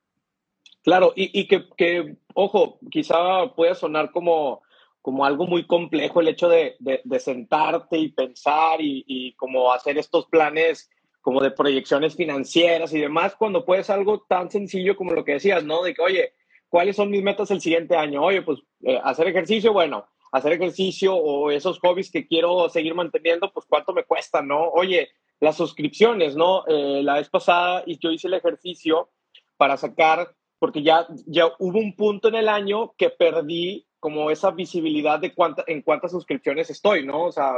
Claro, 0.84 1.14
y, 1.16 1.40
y 1.40 1.48
que, 1.48 1.66
que, 1.78 2.16
ojo, 2.34 2.80
quizá 2.90 3.54
pueda 3.56 3.76
sonar 3.76 4.12
como 4.12 4.62
como 5.02 5.26
algo 5.26 5.48
muy 5.48 5.66
complejo 5.66 6.20
el 6.20 6.28
hecho 6.28 6.50
de, 6.50 6.76
de, 6.80 7.20
sentarte 7.20 7.98
y 7.98 8.10
pensar 8.10 8.82
y, 8.82 9.04
y, 9.08 9.34
como 9.36 9.72
hacer 9.72 9.98
estos 9.98 10.26
planes 10.28 10.90
como 11.22 11.42
de 11.42 11.52
proyecciones 11.52 12.16
financieras 12.16 12.94
y 12.94 13.00
demás, 13.00 13.36
cuando 13.36 13.66
puedes 13.66 13.90
algo 13.90 14.26
tan 14.28 14.50
sencillo 14.50 14.96
como 14.96 15.14
lo 15.14 15.24
que 15.24 15.34
decías, 15.34 15.64
¿no? 15.64 15.84
De 15.84 15.94
que, 15.94 16.02
oye, 16.02 16.34
¿cuáles 16.68 16.96
son 16.96 17.10
mis 17.10 17.24
metas 17.24 17.52
el 17.52 17.62
siguiente 17.62 17.96
año? 17.96 18.24
Oye, 18.24 18.42
pues 18.42 18.60
eh, 18.84 19.00
hacer 19.04 19.28
ejercicio, 19.28 19.74
bueno, 19.74 20.06
hacer 20.32 20.54
ejercicio 20.54 21.16
o 21.16 21.52
esos 21.52 21.80
hobbies 21.80 22.12
que 22.12 22.28
quiero 22.28 22.70
seguir 22.70 22.94
manteniendo, 22.94 23.52
pues 23.52 23.66
cuánto 23.68 23.94
me 23.94 24.04
cuesta, 24.04 24.42
¿no? 24.42 24.70
Oye, 24.70 25.10
las 25.40 25.58
suscripciones, 25.58 26.36
¿no? 26.36 26.66
Eh, 26.68 27.02
la 27.04 27.16
vez 27.16 27.30
pasada 27.30 27.84
yo 27.86 28.12
hice 28.12 28.28
el 28.28 28.34
ejercicio 28.34 29.10
para 29.58 29.78
sacar, 29.78 30.36
porque 30.60 30.84
ya, 30.84 31.08
ya 31.26 31.48
hubo 31.60 31.80
un 31.80 31.96
punto 31.96 32.28
en 32.28 32.36
el 32.36 32.50
año 32.50 32.94
que 32.98 33.10
perdí 33.10 33.86
como 34.00 34.32
esa 34.32 34.52
visibilidad 34.52 35.20
de 35.20 35.34
cuánta, 35.34 35.64
en 35.68 35.82
cuántas 35.82 36.12
suscripciones 36.12 36.70
estoy, 36.70 37.06
¿no? 37.06 37.26
O 37.26 37.32
sea, 37.32 37.56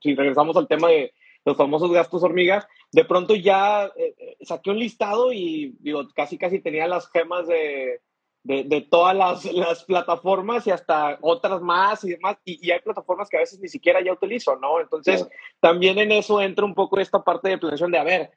si 0.00 0.14
regresamos 0.14 0.56
al 0.56 0.68
tema 0.68 0.88
de 0.88 1.12
los 1.44 1.56
famosos 1.56 1.90
gastos 1.90 2.22
hormigas, 2.22 2.66
de 2.92 3.04
pronto 3.04 3.34
ya 3.34 3.86
eh, 3.96 4.14
eh, 4.16 4.36
saqué 4.42 4.70
un 4.70 4.78
listado 4.78 5.32
y 5.32 5.74
digo, 5.80 6.06
casi 6.14 6.38
casi 6.38 6.60
tenía 6.60 6.86
las 6.86 7.10
gemas 7.10 7.48
de, 7.48 8.00
de, 8.44 8.64
de 8.64 8.80
todas 8.80 9.16
las, 9.16 9.44
las, 9.52 9.84
plataformas 9.84 10.66
y 10.66 10.70
hasta 10.70 11.18
otras 11.20 11.60
más 11.60 12.02
y 12.04 12.10
demás, 12.10 12.36
y, 12.44 12.66
y, 12.66 12.70
hay 12.72 12.80
plataformas 12.80 13.28
que 13.28 13.36
a 13.36 13.40
veces 13.40 13.60
ni 13.60 13.68
siquiera 13.68 14.02
ya 14.02 14.12
utilizo, 14.12 14.56
¿no? 14.56 14.80
Entonces, 14.80 15.28
también 15.60 15.98
en 15.98 16.10
eso 16.12 16.40
entra 16.40 16.64
un 16.64 16.74
poco 16.74 16.98
esta 16.98 17.22
parte 17.22 17.48
de 17.48 17.58
planeación 17.58 17.92
de, 17.92 17.98
a 17.98 18.04
ver, 18.04 18.30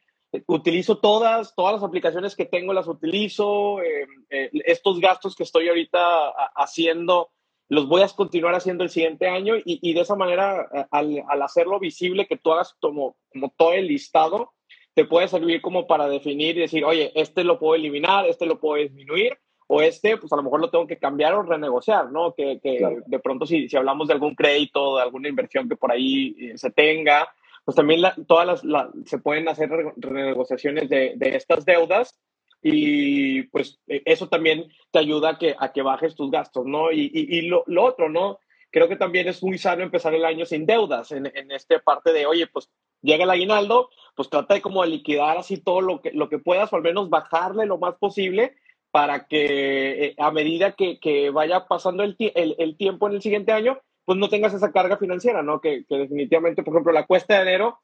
utilizo 0.47 0.97
todas, 0.97 1.55
todas 1.55 1.73
las 1.73 1.83
aplicaciones 1.83 2.35
que 2.35 2.45
tengo 2.45 2.73
las 2.73 2.87
utilizo, 2.87 3.81
eh, 3.81 4.05
eh, 4.29 4.49
estos 4.65 4.99
gastos 4.99 5.35
que 5.35 5.43
estoy 5.43 5.69
ahorita 5.69 6.29
haciendo 6.55 7.31
los 7.67 7.87
voy 7.87 8.03
a 8.03 8.07
continuar 8.09 8.53
haciendo 8.53 8.83
el 8.83 8.91
siguiente 8.91 9.27
año 9.27 9.55
y, 9.57 9.79
y 9.81 9.93
de 9.93 10.01
esa 10.01 10.15
manera, 10.15 10.87
al, 10.91 11.23
al, 11.27 11.41
hacerlo 11.41 11.79
visible, 11.79 12.27
que 12.27 12.37
tú 12.37 12.51
hagas 12.51 12.75
como, 12.79 13.17
como 13.29 13.51
todo 13.57 13.73
el 13.73 13.87
listado, 13.87 14.53
te 14.93 15.05
puede 15.05 15.27
servir 15.27 15.61
como 15.61 15.87
para 15.87 16.07
definir 16.07 16.55
y 16.57 16.61
decir, 16.61 16.85
oye, 16.85 17.11
este 17.15 17.43
lo 17.43 17.57
puedo 17.57 17.75
eliminar, 17.75 18.27
este 18.27 18.45
lo 18.45 18.59
puedo 18.59 18.81
disminuir, 18.81 19.37
o 19.67 19.81
este, 19.81 20.17
pues 20.17 20.31
a 20.31 20.35
lo 20.35 20.43
mejor 20.43 20.59
lo 20.59 20.69
tengo 20.69 20.85
que 20.85 20.97
cambiar 20.97 21.33
o 21.33 21.43
renegociar, 21.43 22.11
¿no? 22.11 22.33
Que, 22.33 22.59
que 22.61 22.77
claro. 22.77 22.97
de 23.05 23.19
pronto 23.19 23.45
si, 23.45 23.67
si 23.67 23.75
hablamos 23.77 24.07
de 24.07 24.13
algún 24.13 24.35
crédito, 24.35 24.97
de 24.97 25.03
alguna 25.03 25.29
inversión 25.29 25.67
que 25.67 25.75
por 25.75 25.91
ahí 25.91 26.35
eh, 26.39 26.57
se 26.57 26.71
tenga, 26.71 27.27
pues 27.63 27.75
también 27.75 28.01
la, 28.01 28.15
todas 28.27 28.45
las, 28.45 28.63
la, 28.63 28.91
se 29.05 29.17
pueden 29.17 29.47
hacer 29.47 29.69
renegociaciones 29.97 30.87
de, 30.87 31.13
de, 31.15 31.35
estas 31.35 31.65
deudas 31.65 32.19
y 32.61 33.43
pues 33.43 33.79
e, 33.87 34.03
eso 34.05 34.29
también 34.29 34.71
te 34.91 34.99
ayuda 34.99 35.31
a 35.31 35.37
que, 35.39 35.55
a 35.57 35.71
que 35.71 35.81
bajes 35.81 36.15
tus 36.15 36.29
gastos, 36.29 36.65
¿no? 36.65 36.91
Y, 36.91 37.09
y, 37.11 37.37
y 37.37 37.41
lo, 37.43 37.63
lo, 37.65 37.83
otro, 37.83 38.07
¿no? 38.07 38.39
Creo 38.69 38.87
que 38.87 38.97
también 38.97 39.27
es 39.27 39.41
muy 39.41 39.57
sano 39.57 39.81
empezar 39.81 40.13
el 40.13 40.25
año 40.25 40.45
sin 40.45 40.67
deudas, 40.67 41.11
en, 41.11 41.25
en 41.25 41.51
esta 41.51 41.79
parte 41.79 42.13
de, 42.13 42.27
oye, 42.27 42.45
pues 42.45 42.69
llega 43.01 43.23
el 43.23 43.29
aguinaldo, 43.31 43.89
pues 44.15 44.29
trata 44.29 44.53
de 44.53 44.61
como 44.61 44.83
de 44.83 44.89
liquidar 44.89 45.37
así 45.37 45.57
todo 45.57 45.81
lo 45.81 46.01
que, 46.01 46.11
lo 46.11 46.29
que 46.29 46.37
puedas 46.37 46.71
o 46.71 46.75
al 46.75 46.83
menos 46.83 47.09
bajarle 47.09 47.65
lo 47.65 47.79
más 47.79 47.95
posible 47.95 48.55
para 48.95 49.27
que 49.27 50.05
eh, 50.05 50.15
a 50.17 50.31
medida 50.31 50.71
que, 50.71 51.01
que 51.01 51.29
vaya 51.29 51.67
pasando 51.67 52.01
el, 52.01 52.15
el, 52.17 52.55
el 52.57 52.77
tiempo 52.77 53.09
en 53.09 53.15
el 53.15 53.21
siguiente 53.21 53.51
año, 53.51 53.77
pues 54.05 54.17
no 54.17 54.29
tengas 54.29 54.53
esa 54.53 54.71
carga 54.71 54.95
financiera, 54.95 55.43
¿no? 55.43 55.59
Que, 55.59 55.83
que 55.83 55.97
definitivamente, 55.97 56.63
por 56.63 56.73
ejemplo, 56.73 56.93
la 56.93 57.05
cuesta 57.05 57.35
de 57.35 57.41
enero 57.41 57.79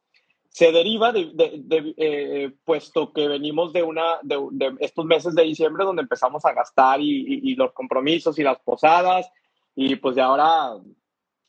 se 0.48 0.72
deriva 0.72 1.12
de, 1.12 1.32
de, 1.34 1.51
de 1.65 1.94
eh, 1.98 2.51
puesto 2.63 3.12
que 3.12 3.27
venimos 3.27 3.74
de 3.74 3.84
una 3.84 4.20
de, 4.22 4.38
de, 4.51 4.74
estos 4.80 5.03
meses 5.03 5.36
de 5.36 5.44
diciembre 5.44 5.84
donde 5.84 6.03
empezamos 6.03 6.46
a 6.46 6.53
gastar 6.53 7.01
y, 7.01 7.12
y, 7.12 7.51
y, 7.51 7.56
los 7.56 7.74
compromisos 7.74 8.39
y 8.39 8.44
las 8.44 8.60
posadas 8.60 9.30
y 9.75 9.98
pues 9.98 10.15
de 10.15 10.22
ahora 10.22 10.77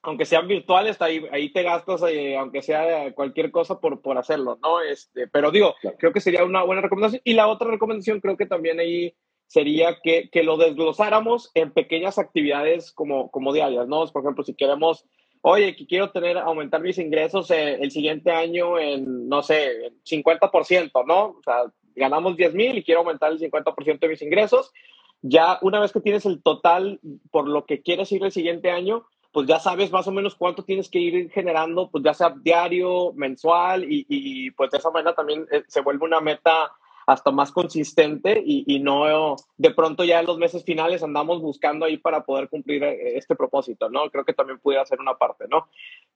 aunque 0.04 0.24
sean 0.24 0.48
virtuales 0.48 1.00
ahí, 1.00 1.24
ahí 1.30 1.52
te 1.52 1.62
gastas 1.62 2.02
eh, 2.08 2.36
aunque 2.36 2.62
sea 2.62 3.12
cualquier 3.14 3.52
cosa 3.52 3.78
por, 3.78 4.00
por 4.00 4.18
hacerlo 4.18 4.58
no 4.60 4.80
este 4.80 5.28
pero 5.28 5.52
digo 5.52 5.74
claro. 5.80 5.96
creo 6.00 6.12
que 6.12 6.20
sería 6.20 6.44
una 6.44 6.64
buena 6.64 6.82
recomendación 6.82 7.22
y 7.24 7.34
la 7.34 7.46
otra 7.46 7.70
recomendación 7.70 8.20
creo 8.20 8.36
que 8.36 8.46
también 8.46 8.80
ahí 8.80 9.14
sería 9.52 9.98
que, 10.02 10.30
que 10.30 10.42
lo 10.42 10.56
desglosáramos 10.56 11.50
en 11.52 11.72
pequeñas 11.72 12.18
actividades 12.18 12.90
como, 12.90 13.30
como 13.30 13.52
diarias, 13.52 13.86
¿no? 13.86 14.06
Por 14.06 14.22
ejemplo, 14.22 14.44
si 14.44 14.54
queremos 14.54 15.04
oye, 15.42 15.76
que 15.76 15.86
quiero 15.86 16.10
tener, 16.10 16.38
aumentar 16.38 16.80
mis 16.80 16.96
ingresos 16.96 17.50
eh, 17.50 17.74
el 17.74 17.90
siguiente 17.90 18.30
año 18.30 18.78
en, 18.78 19.28
no 19.28 19.42
sé, 19.42 19.92
50%, 20.08 21.06
¿no? 21.06 21.24
O 21.24 21.42
sea, 21.44 21.64
ganamos 21.94 22.34
10 22.36 22.54
mil 22.54 22.78
y 22.78 22.82
quiero 22.82 23.00
aumentar 23.00 23.30
el 23.30 23.38
50% 23.40 23.98
de 23.98 24.08
mis 24.08 24.22
ingresos. 24.22 24.72
Ya 25.20 25.58
una 25.60 25.80
vez 25.80 25.92
que 25.92 26.00
tienes 26.00 26.24
el 26.24 26.42
total 26.42 26.98
por 27.30 27.46
lo 27.46 27.66
que 27.66 27.82
quieres 27.82 28.10
ir 28.10 28.24
el 28.24 28.32
siguiente 28.32 28.70
año, 28.70 29.04
pues 29.32 29.46
ya 29.46 29.58
sabes 29.58 29.92
más 29.92 30.06
o 30.06 30.12
menos 30.12 30.34
cuánto 30.34 30.64
tienes 30.64 30.88
que 30.88 30.98
ir 30.98 31.30
generando, 31.30 31.90
pues 31.90 32.02
ya 32.02 32.14
sea 32.14 32.34
diario, 32.42 33.12
mensual, 33.14 33.84
y, 33.84 34.06
y 34.08 34.50
pues 34.52 34.70
de 34.70 34.78
esa 34.78 34.90
manera 34.90 35.14
también 35.14 35.46
eh, 35.52 35.62
se 35.66 35.82
vuelve 35.82 36.06
una 36.06 36.22
meta 36.22 36.72
hasta 37.06 37.30
más 37.30 37.52
consistente 37.52 38.42
y, 38.44 38.64
y, 38.66 38.80
no 38.80 39.36
de 39.56 39.70
pronto 39.70 40.04
ya 40.04 40.20
en 40.20 40.26
los 40.26 40.38
meses 40.38 40.64
finales 40.64 41.02
andamos 41.02 41.40
buscando 41.40 41.86
ahí 41.86 41.96
para 41.96 42.24
poder 42.24 42.48
cumplir 42.48 42.82
eh, 42.84 43.16
este 43.16 43.34
propósito, 43.34 43.88
¿no? 43.88 44.10
Creo 44.10 44.24
que 44.24 44.32
también 44.32 44.58
pudiera 44.60 44.84
ser 44.86 45.00
una 45.00 45.14
parte, 45.14 45.46
¿no? 45.48 45.68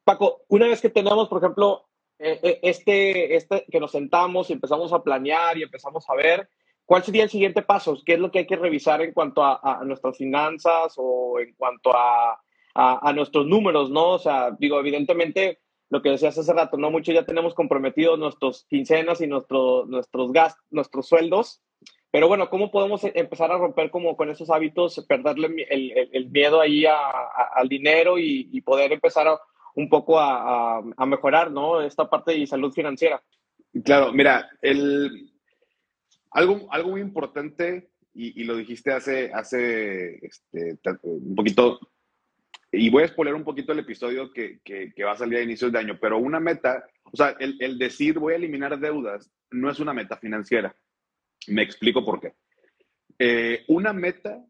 Paco, 0.04 0.42
una 0.48 0.66
vez 0.66 0.80
que 0.80 0.90
tenemos, 0.90 1.28
por 1.28 1.42
ejemplo, 1.42 1.86
eh, 2.18 2.60
este, 2.62 3.36
este, 3.36 3.64
que 3.70 3.80
nos 3.80 3.92
sentamos 3.92 4.48
y 4.50 4.54
empezamos 4.54 4.92
a 4.92 5.02
planear 5.02 5.58
y 5.58 5.62
empezamos 5.62 6.08
a 6.08 6.14
ver, 6.14 6.48
¿cuál 6.84 7.02
sería 7.02 7.24
el 7.24 7.30
siguiente 7.30 7.62
paso? 7.62 7.98
¿Qué 8.04 8.14
es 8.14 8.18
lo 8.18 8.30
que 8.30 8.40
hay 8.40 8.46
que 8.46 8.56
revisar 8.56 9.02
en 9.02 9.12
cuanto 9.12 9.42
a, 9.42 9.60
a 9.62 9.84
nuestras 9.84 10.16
finanzas 10.16 10.94
o 10.96 11.38
en 11.40 11.54
cuanto 11.54 11.94
a 11.94 12.40
a, 12.76 13.12
nuestros 13.14 13.46
números, 13.46 13.90
¿no? 13.90 14.10
O 14.10 14.18
sea, 14.18 14.50
digo, 14.58 14.78
evidentemente, 14.78 15.60
lo 15.88 16.02
que 16.02 16.10
decías 16.10 16.36
hace 16.36 16.52
rato, 16.52 16.76
¿no? 16.76 16.90
Muchos 16.90 17.14
ya 17.14 17.24
tenemos 17.24 17.54
comprometidos 17.54 18.18
nuestros 18.18 18.64
quincenas 18.68 19.20
y 19.20 19.26
nuestro, 19.26 19.86
nuestros 19.86 20.32
gastos, 20.32 20.64
nuestros 20.70 21.06
sueldos, 21.06 21.62
pero 22.10 22.28
bueno, 22.28 22.48
¿cómo 22.48 22.70
podemos 22.70 23.04
e, 23.04 23.12
empezar 23.14 23.52
a 23.52 23.58
romper 23.58 23.90
como 23.90 24.16
con 24.16 24.30
esos 24.30 24.50
hábitos, 24.50 25.04
perderle 25.08 25.66
el, 25.68 26.08
el, 26.12 26.30
miedo 26.30 26.60
ahí 26.60 26.86
a, 26.86 26.96
al 27.54 27.68
dinero 27.68 28.18
y, 28.18 28.48
y, 28.52 28.60
poder 28.62 28.92
empezar 28.92 29.28
un 29.74 29.88
poco 29.88 30.18
a, 30.18 30.78
a, 30.78 31.06
mejorar, 31.06 31.50
¿no? 31.50 31.82
Esta 31.82 32.08
parte 32.08 32.32
de 32.32 32.46
salud 32.46 32.72
financiera. 32.72 33.22
Claro, 33.84 34.12
mira, 34.12 34.48
el, 34.62 35.30
algo, 36.30 36.66
algo 36.70 36.90
muy 36.90 37.00
importante, 37.02 37.90
y, 38.14 38.40
y 38.40 38.44
lo 38.44 38.56
dijiste 38.56 38.92
hace, 38.92 39.30
hace 39.32 40.16
este, 40.24 40.78
un 41.02 41.34
poquito 41.34 41.78
y 42.76 42.90
voy 42.90 43.04
a 43.04 43.08
spoiler 43.08 43.34
un 43.34 43.44
poquito 43.44 43.72
el 43.72 43.78
episodio 43.78 44.30
que, 44.32 44.60
que, 44.62 45.04
va 45.04 45.12
a 45.12 45.16
salir 45.16 45.38
a 45.38 45.42
inicios 45.42 45.72
de 45.72 45.78
año, 45.78 45.98
pero 46.00 46.18
una 46.18 46.40
meta, 46.40 46.84
o 47.04 47.16
sea, 47.16 47.34
el, 47.38 47.56
el, 47.60 47.78
decir 47.78 48.18
voy 48.18 48.34
a 48.34 48.36
eliminar 48.36 48.78
deudas 48.78 49.30
no 49.50 49.70
es 49.70 49.80
una 49.80 49.94
meta 49.94 50.16
financiera. 50.16 50.76
Me 51.48 51.62
explico 51.62 52.04
por 52.04 52.20
qué. 52.20 52.34
Eh, 53.18 53.64
una 53.68 53.92
meta 53.92 54.44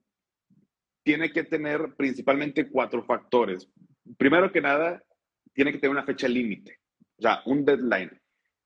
tiene 1.05 1.33
que 1.33 1.45
tener 1.45 1.95
principalmente 1.97 2.69
cuatro 2.69 3.05
factores. 3.05 3.71
Primero 4.19 4.51
que 4.51 4.61
nada, 4.61 5.03
tiene 5.53 5.73
que 5.73 5.79
tener 5.79 5.93
una 5.93 6.05
fecha 6.05 6.27
límite, 6.27 6.81
o 7.19 7.23
sea, 7.23 7.43
un 7.47 7.65
deadline. 7.65 8.21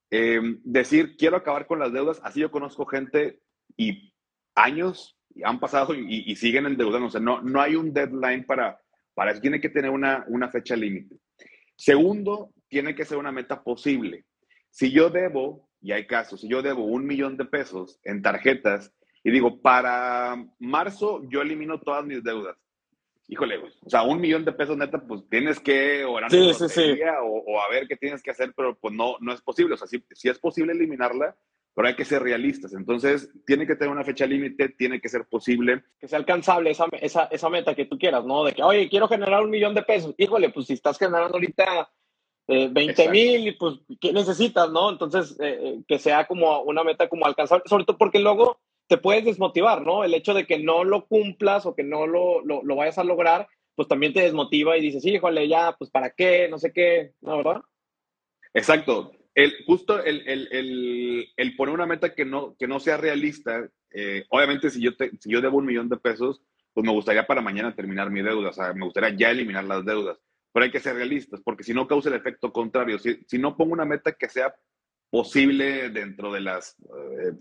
Eh, 0.09 0.41
decir, 0.63 1.15
quiero 1.17 1.37
acabar 1.37 1.67
con 1.67 1.79
las 1.79 1.93
deudas, 1.93 2.19
así 2.23 2.39
yo 2.39 2.51
conozco 2.51 2.85
gente 2.85 3.39
y 3.77 4.13
años 4.55 5.17
han 5.43 5.59
pasado 5.59 5.93
y, 5.93 6.23
y 6.25 6.35
siguen 6.35 6.65
endeudando. 6.65 7.07
O 7.07 7.11
sea, 7.11 7.21
no, 7.21 7.41
no 7.41 7.61
hay 7.61 7.75
un 7.75 7.93
deadline 7.93 8.43
para, 8.45 8.80
para 9.13 9.31
eso 9.31 9.41
tiene 9.41 9.59
que 9.59 9.69
tener 9.69 9.91
una, 9.91 10.25
una 10.27 10.49
fecha 10.49 10.75
límite. 10.75 11.17
Segundo, 11.75 12.53
tiene 12.67 12.95
que 12.95 13.05
ser 13.05 13.17
una 13.17 13.31
meta 13.31 13.63
posible. 13.63 14.25
Si 14.69 14.91
yo 14.91 15.09
debo, 15.09 15.69
y 15.81 15.91
hay 15.91 16.07
casos, 16.07 16.41
si 16.41 16.47
yo 16.47 16.61
debo 16.61 16.85
un 16.85 17.05
millón 17.05 17.37
de 17.37 17.45
pesos 17.45 17.99
en 18.03 18.21
tarjetas 18.21 18.93
y 19.23 19.31
digo, 19.31 19.61
para 19.61 20.35
marzo 20.59 21.21
yo 21.29 21.41
elimino 21.41 21.79
todas 21.79 22.05
mis 22.05 22.23
deudas. 22.23 22.57
Híjole, 23.27 23.57
o 23.57 23.89
sea, 23.89 24.03
un 24.03 24.19
millón 24.19 24.43
de 24.43 24.51
pesos 24.51 24.77
neta, 24.77 24.99
pues 24.99 25.21
tienes 25.29 25.59
que 25.59 26.03
orar 26.03 26.29
sí, 26.29 26.53
sí, 26.53 26.67
sí. 26.67 26.99
O, 27.23 27.43
o, 27.47 27.61
a 27.61 27.69
ver 27.69 27.87
qué 27.87 27.95
tienes 27.95 28.21
que 28.21 28.31
hacer, 28.31 28.53
pero 28.55 28.77
pues 28.77 28.93
no, 28.93 29.15
no 29.21 29.31
es 29.31 29.41
posible. 29.41 29.75
O 29.75 29.77
sea, 29.77 29.87
si, 29.87 30.03
si 30.11 30.27
es 30.27 30.37
posible 30.37 30.73
eliminarla, 30.73 31.35
pero 31.73 31.87
hay 31.87 31.95
que 31.95 32.05
ser 32.05 32.21
realistas. 32.21 32.73
Entonces, 32.73 33.29
tiene 33.45 33.65
que 33.65 33.75
tener 33.75 33.91
una 33.91 34.03
fecha 34.03 34.25
límite, 34.25 34.69
tiene 34.69 34.99
que 34.99 35.09
ser 35.09 35.25
posible. 35.25 35.83
Que 35.99 36.07
sea 36.07 36.19
alcanzable 36.19 36.71
esa, 36.71 36.85
esa, 36.99 37.25
esa, 37.25 37.49
meta 37.49 37.75
que 37.75 37.85
tú 37.85 37.97
quieras, 37.97 38.25
¿no? 38.25 38.43
De 38.43 38.53
que, 38.53 38.63
oye, 38.63 38.89
quiero 38.89 39.07
generar 39.07 39.41
un 39.41 39.49
millón 39.49 39.73
de 39.73 39.83
pesos. 39.83 40.13
Híjole, 40.17 40.49
pues 40.49 40.67
si 40.67 40.73
estás 40.73 40.97
generando 40.97 41.35
ahorita 41.35 41.89
eh, 42.47 42.67
20 42.71 43.09
mil, 43.09 43.57
pues, 43.57 43.75
¿qué 43.99 44.11
necesitas, 44.11 44.69
no? 44.69 44.89
Entonces, 44.89 45.37
eh, 45.39 45.59
eh, 45.61 45.83
que 45.87 45.97
sea 45.97 46.27
como 46.27 46.61
una 46.63 46.83
meta 46.83 47.07
como 47.07 47.25
alcanzable, 47.25 47.63
sobre 47.67 47.85
todo 47.85 47.97
porque 47.97 48.19
luego 48.19 48.59
te 48.87 48.97
puedes 48.97 49.23
desmotivar, 49.23 49.81
¿no? 49.83 50.03
El 50.03 50.13
hecho 50.13 50.33
de 50.33 50.45
que 50.45 50.59
no 50.59 50.83
lo 50.83 51.05
cumplas 51.05 51.65
o 51.65 51.73
que 51.73 51.83
no 51.83 52.05
lo, 52.05 52.41
lo, 52.43 52.61
lo 52.63 52.75
vayas 52.75 52.97
a 52.97 53.05
lograr, 53.05 53.47
pues 53.75 53.87
también 53.87 54.11
te 54.11 54.21
desmotiva 54.21 54.77
y 54.77 54.81
dices, 54.81 55.05
híjole, 55.05 55.47
ya, 55.47 55.73
pues, 55.77 55.89
¿para 55.89 56.09
qué? 56.09 56.49
No 56.49 56.59
sé 56.59 56.73
qué, 56.73 57.13
¿no, 57.21 57.37
verdad? 57.37 57.61
Exacto 58.53 59.13
el, 59.33 59.53
justo 59.65 60.03
el, 60.03 60.27
el, 60.27 61.27
el, 61.35 61.55
poner 61.55 61.73
una 61.73 61.85
meta 61.85 62.13
que 62.13 62.25
no, 62.25 62.55
que 62.57 62.67
no 62.67 62.79
sea 62.79 62.97
realista, 62.97 63.67
eh, 63.91 64.25
obviamente 64.29 64.69
si 64.69 64.81
yo, 64.81 64.95
te, 64.95 65.11
si 65.19 65.31
yo 65.31 65.41
debo 65.41 65.57
un 65.57 65.65
millón 65.65 65.89
de 65.89 65.97
pesos, 65.97 66.41
pues 66.73 66.85
me 66.85 66.91
gustaría 66.91 67.27
para 67.27 67.41
mañana 67.41 67.75
terminar 67.75 68.09
mi 68.09 68.21
deuda, 68.21 68.49
o 68.49 68.53
sea, 68.53 68.73
me 68.73 68.85
gustaría 68.85 69.15
ya 69.15 69.31
eliminar 69.31 69.63
las 69.63 69.85
deudas, 69.85 70.17
pero 70.51 70.65
hay 70.65 70.71
que 70.71 70.79
ser 70.79 70.95
realistas, 70.95 71.41
porque 71.43 71.63
si 71.63 71.73
no 71.73 71.87
causa 71.87 72.09
el 72.09 72.15
efecto 72.15 72.51
contrario, 72.51 72.99
si, 72.99 73.23
si 73.27 73.37
no 73.37 73.55
pongo 73.55 73.73
una 73.73 73.85
meta 73.85 74.13
que 74.13 74.29
sea 74.29 74.53
posible 75.09 75.89
dentro 75.89 76.31
de 76.31 76.41
la 76.41 76.59
eh, 76.59 77.33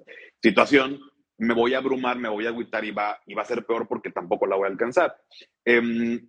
situación, 0.42 1.00
me 1.38 1.54
voy 1.54 1.74
a 1.74 1.78
abrumar, 1.78 2.18
me 2.18 2.28
voy 2.28 2.46
a 2.46 2.50
agüitar 2.50 2.84
y 2.84 2.90
va, 2.90 3.18
y 3.26 3.34
va 3.34 3.42
a 3.42 3.46
ser 3.46 3.64
peor 3.64 3.88
porque 3.88 4.10
tampoco 4.10 4.46
la 4.46 4.56
voy 4.56 4.66
a 4.66 4.70
alcanzar. 4.70 5.16
Eh, 5.64 6.20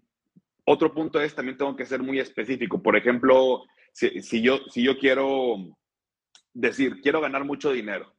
otro 0.66 0.94
punto 0.94 1.20
es, 1.20 1.36
también 1.36 1.58
tengo 1.58 1.76
que 1.76 1.86
ser 1.86 2.02
muy 2.02 2.20
específico. 2.20 2.82
Por 2.82 2.96
ejemplo, 2.96 3.64
si, 3.94 4.42
yo, 4.42 4.60
si 4.70 4.84
yo 4.84 4.98
quiero 4.98 5.58
decir, 6.54 7.02
quiero 7.02 7.22
ganar 7.22 7.46
mucho 7.46 7.72
dinero, 7.72 8.14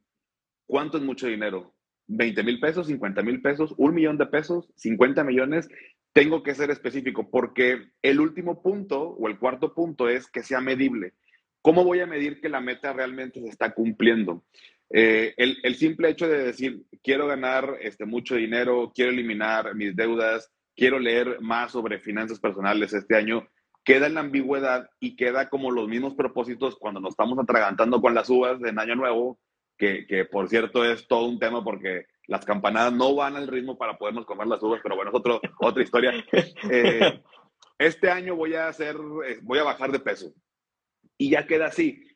¿cuánto 0.65 0.97
es 0.97 1.03
mucho 1.03 1.27
dinero? 1.27 1.73
¿20 2.07 2.43
mil 2.43 2.59
pesos, 2.59 2.87
50 2.87 3.21
mil 3.23 3.41
pesos, 3.41 3.73
un 3.77 3.93
millón 3.93 4.17
de 4.17 4.25
pesos, 4.27 4.69
50 4.75 5.23
millones? 5.23 5.69
Tengo 6.11 6.43
que 6.43 6.53
ser 6.53 6.69
específico 6.69 7.29
porque 7.29 7.89
el 8.01 8.19
último 8.19 8.61
punto 8.61 9.01
o 9.01 9.27
el 9.27 9.39
cuarto 9.39 9.73
punto 9.73 10.09
es 10.09 10.27
que 10.27 10.43
sea 10.43 10.61
medible. 10.61 11.13
¿Cómo 11.61 11.83
voy 11.83 12.01
a 12.01 12.05
medir 12.05 12.41
que 12.41 12.49
la 12.49 12.59
meta 12.59 12.93
realmente 12.93 13.41
se 13.41 13.47
está 13.47 13.73
cumpliendo? 13.73 14.43
Eh, 14.89 15.33
el, 15.37 15.57
el, 15.63 15.75
simple 15.75 16.09
hecho 16.09 16.27
de 16.27 16.43
decir, 16.43 16.83
quiero 17.01 17.25
ganar 17.25 17.77
este, 17.81 18.05
mucho 18.05 18.35
dinero, 18.35 18.91
quiero 18.93 19.11
eliminar 19.11 19.73
mis 19.73 19.95
deudas, 19.95 20.51
quiero 20.75 20.99
leer 20.99 21.39
más 21.41 21.71
sobre 21.71 21.99
finanzas 21.99 22.39
personales 22.39 22.93
este 22.93 23.15
año, 23.15 23.47
queda 23.83 24.07
en 24.07 24.15
la 24.15 24.21
ambigüedad 24.21 24.89
y 24.99 25.15
queda 25.15 25.49
como 25.49 25.71
los 25.71 25.87
mismos 25.87 26.15
propósitos 26.15 26.75
cuando 26.77 26.99
nos 26.99 27.11
estamos 27.11 27.37
atragantando 27.39 28.01
con 28.01 28.13
las 28.13 28.29
uvas 28.29 28.61
en 28.63 28.79
Año 28.79 28.95
Nuevo, 28.95 29.39
que, 29.77 30.05
que 30.07 30.25
por 30.25 30.49
cierto 30.49 30.85
es 30.85 31.07
todo 31.07 31.25
un 31.25 31.39
tema 31.39 31.63
porque 31.63 32.05
las 32.27 32.45
campanadas 32.45 32.93
no 32.93 33.15
van 33.15 33.35
al 33.35 33.47
ritmo 33.47 33.77
para 33.77 33.97
podernos 33.97 34.25
comer 34.25 34.47
las 34.47 34.61
uvas, 34.63 34.79
pero 34.81 34.95
bueno, 34.95 35.11
es 35.11 35.15
otro, 35.15 35.41
otra 35.59 35.83
historia. 35.83 36.13
Eh, 36.69 37.21
este 37.77 38.09
año 38.09 38.35
voy 38.35 38.55
a 38.55 38.67
hacer, 38.67 38.95
eh, 39.27 39.39
voy 39.41 39.59
a 39.59 39.63
bajar 39.63 39.91
de 39.91 39.99
peso. 39.99 40.33
Y 41.17 41.31
ya 41.31 41.45
queda 41.45 41.67
así. 41.67 42.07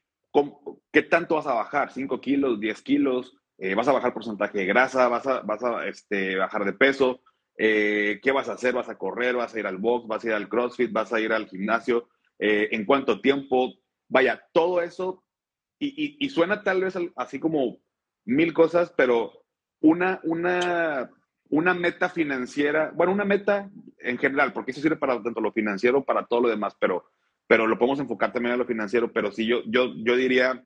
¿Qué 0.92 1.02
tanto 1.04 1.36
vas 1.36 1.48
a 1.48 1.54
bajar? 1.54 1.92
¿5 1.92 2.20
kilos? 2.20 2.60
¿10 2.60 2.84
kilos? 2.84 3.36
Eh, 3.58 3.74
¿Vas 3.74 3.88
a 3.88 3.94
bajar 3.94 4.14
porcentaje 4.14 4.60
de 4.60 4.66
grasa? 4.66 5.08
¿Vas 5.08 5.26
a, 5.26 5.42
vas 5.42 5.64
a 5.64 5.88
este, 5.88 6.36
bajar 6.36 6.64
de 6.64 6.74
peso? 6.74 7.22
Eh, 7.58 8.20
qué 8.22 8.32
vas 8.32 8.50
a 8.50 8.54
hacer, 8.54 8.74
vas 8.76 8.88
a 8.88 8.98
correr, 8.98 9.36
vas 9.36 9.54
a 9.56 9.60
ir 9.60 9.66
al 9.66 9.78
box, 9.78 10.08
vas 10.08 10.24
a 10.24 10.28
ir 10.28 10.34
al 10.34 10.48
CrossFit, 10.48 10.92
vas 10.92 11.12
a 11.12 11.20
ir 11.20 11.34
al 11.34 11.48
gimnasio, 11.48 12.08
eh, 12.38 12.70
en 12.72 12.86
cuánto 12.86 13.20
tiempo, 13.20 13.74
vaya, 14.08 14.44
todo 14.54 14.82
eso, 14.82 15.24
y, 15.80 16.18
y, 16.20 16.30
suena 16.30 16.64
tal 16.64 16.82
vez 16.82 16.98
así 17.16 17.40
como 17.40 17.78
mil 18.26 18.52
cosas, 18.54 18.92
pero 18.98 19.46
una, 19.80 20.20
una, 20.24 21.12
una 21.50 21.74
meta 21.76 22.10
financiera, 22.10 22.92
bueno, 22.96 23.12
una 23.12 23.26
meta 23.26 23.70
en 24.00 24.18
general, 24.18 24.54
porque 24.54 24.72
eso 24.72 24.82
sirve 24.82 24.96
para 24.96 25.22
tanto 25.22 25.40
lo 25.40 25.52
financiero, 25.52 26.04
para 26.04 26.26
todo 26.26 26.42
lo 26.42 26.50
demás, 26.50 26.76
pero, 26.80 27.06
pero 27.48 27.68
lo 27.68 27.78
podemos 27.78 28.00
enfocar 28.00 28.34
también 28.34 28.54
a 28.54 28.58
lo 28.58 28.66
financiero, 28.66 29.12
pero 29.12 29.32
sí 29.32 29.46
yo, 29.46 29.62
yo, 29.66 29.94
yo 29.98 30.16
diría, 30.16 30.64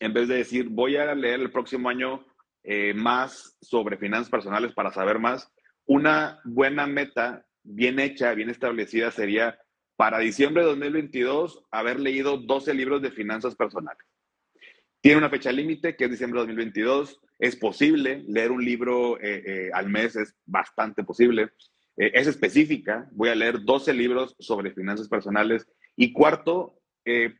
en 0.00 0.12
vez 0.14 0.28
de 0.28 0.36
decir, 0.36 0.68
voy 0.70 0.96
a 0.96 1.14
leer 1.14 1.40
el 1.40 1.50
próximo 1.50 1.90
año 1.90 2.24
eh, 2.62 2.94
más 2.94 3.58
sobre 3.60 3.98
finanzas 3.98 4.30
personales 4.30 4.72
para 4.72 4.90
saber 4.90 5.18
más, 5.18 5.52
una 5.86 6.40
buena 6.44 6.86
meta 6.86 7.46
bien 7.62 7.98
hecha, 7.98 8.34
bien 8.34 8.50
establecida 8.50 9.10
sería 9.10 9.58
para 9.96 10.18
diciembre 10.18 10.62
de 10.62 10.70
2022 10.70 11.64
haber 11.70 12.00
leído 12.00 12.38
12 12.38 12.72
libros 12.74 13.02
de 13.02 13.10
finanzas 13.10 13.54
personales. 13.54 14.06
Tiene 15.00 15.18
una 15.18 15.30
fecha 15.30 15.52
límite 15.52 15.96
que 15.96 16.04
es 16.04 16.10
diciembre 16.10 16.40
de 16.40 16.46
2022. 16.46 17.20
Es 17.38 17.56
posible 17.56 18.24
leer 18.28 18.50
un 18.50 18.64
libro 18.64 19.18
eh, 19.20 19.42
eh, 19.46 19.70
al 19.72 19.88
mes, 19.88 20.16
es 20.16 20.34
bastante 20.44 21.04
posible. 21.04 21.50
Eh, 21.96 22.12
es 22.14 22.26
específica. 22.26 23.08
Voy 23.12 23.30
a 23.30 23.34
leer 23.34 23.62
12 23.62 23.94
libros 23.94 24.36
sobre 24.38 24.72
finanzas 24.72 25.08
personales. 25.08 25.66
Y 25.96 26.12
cuarto, 26.12 26.78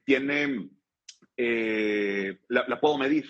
tiene, 0.04 0.68
la, 1.36 2.68
la 2.68 2.80
puedo 2.80 2.98
medir 2.98 3.24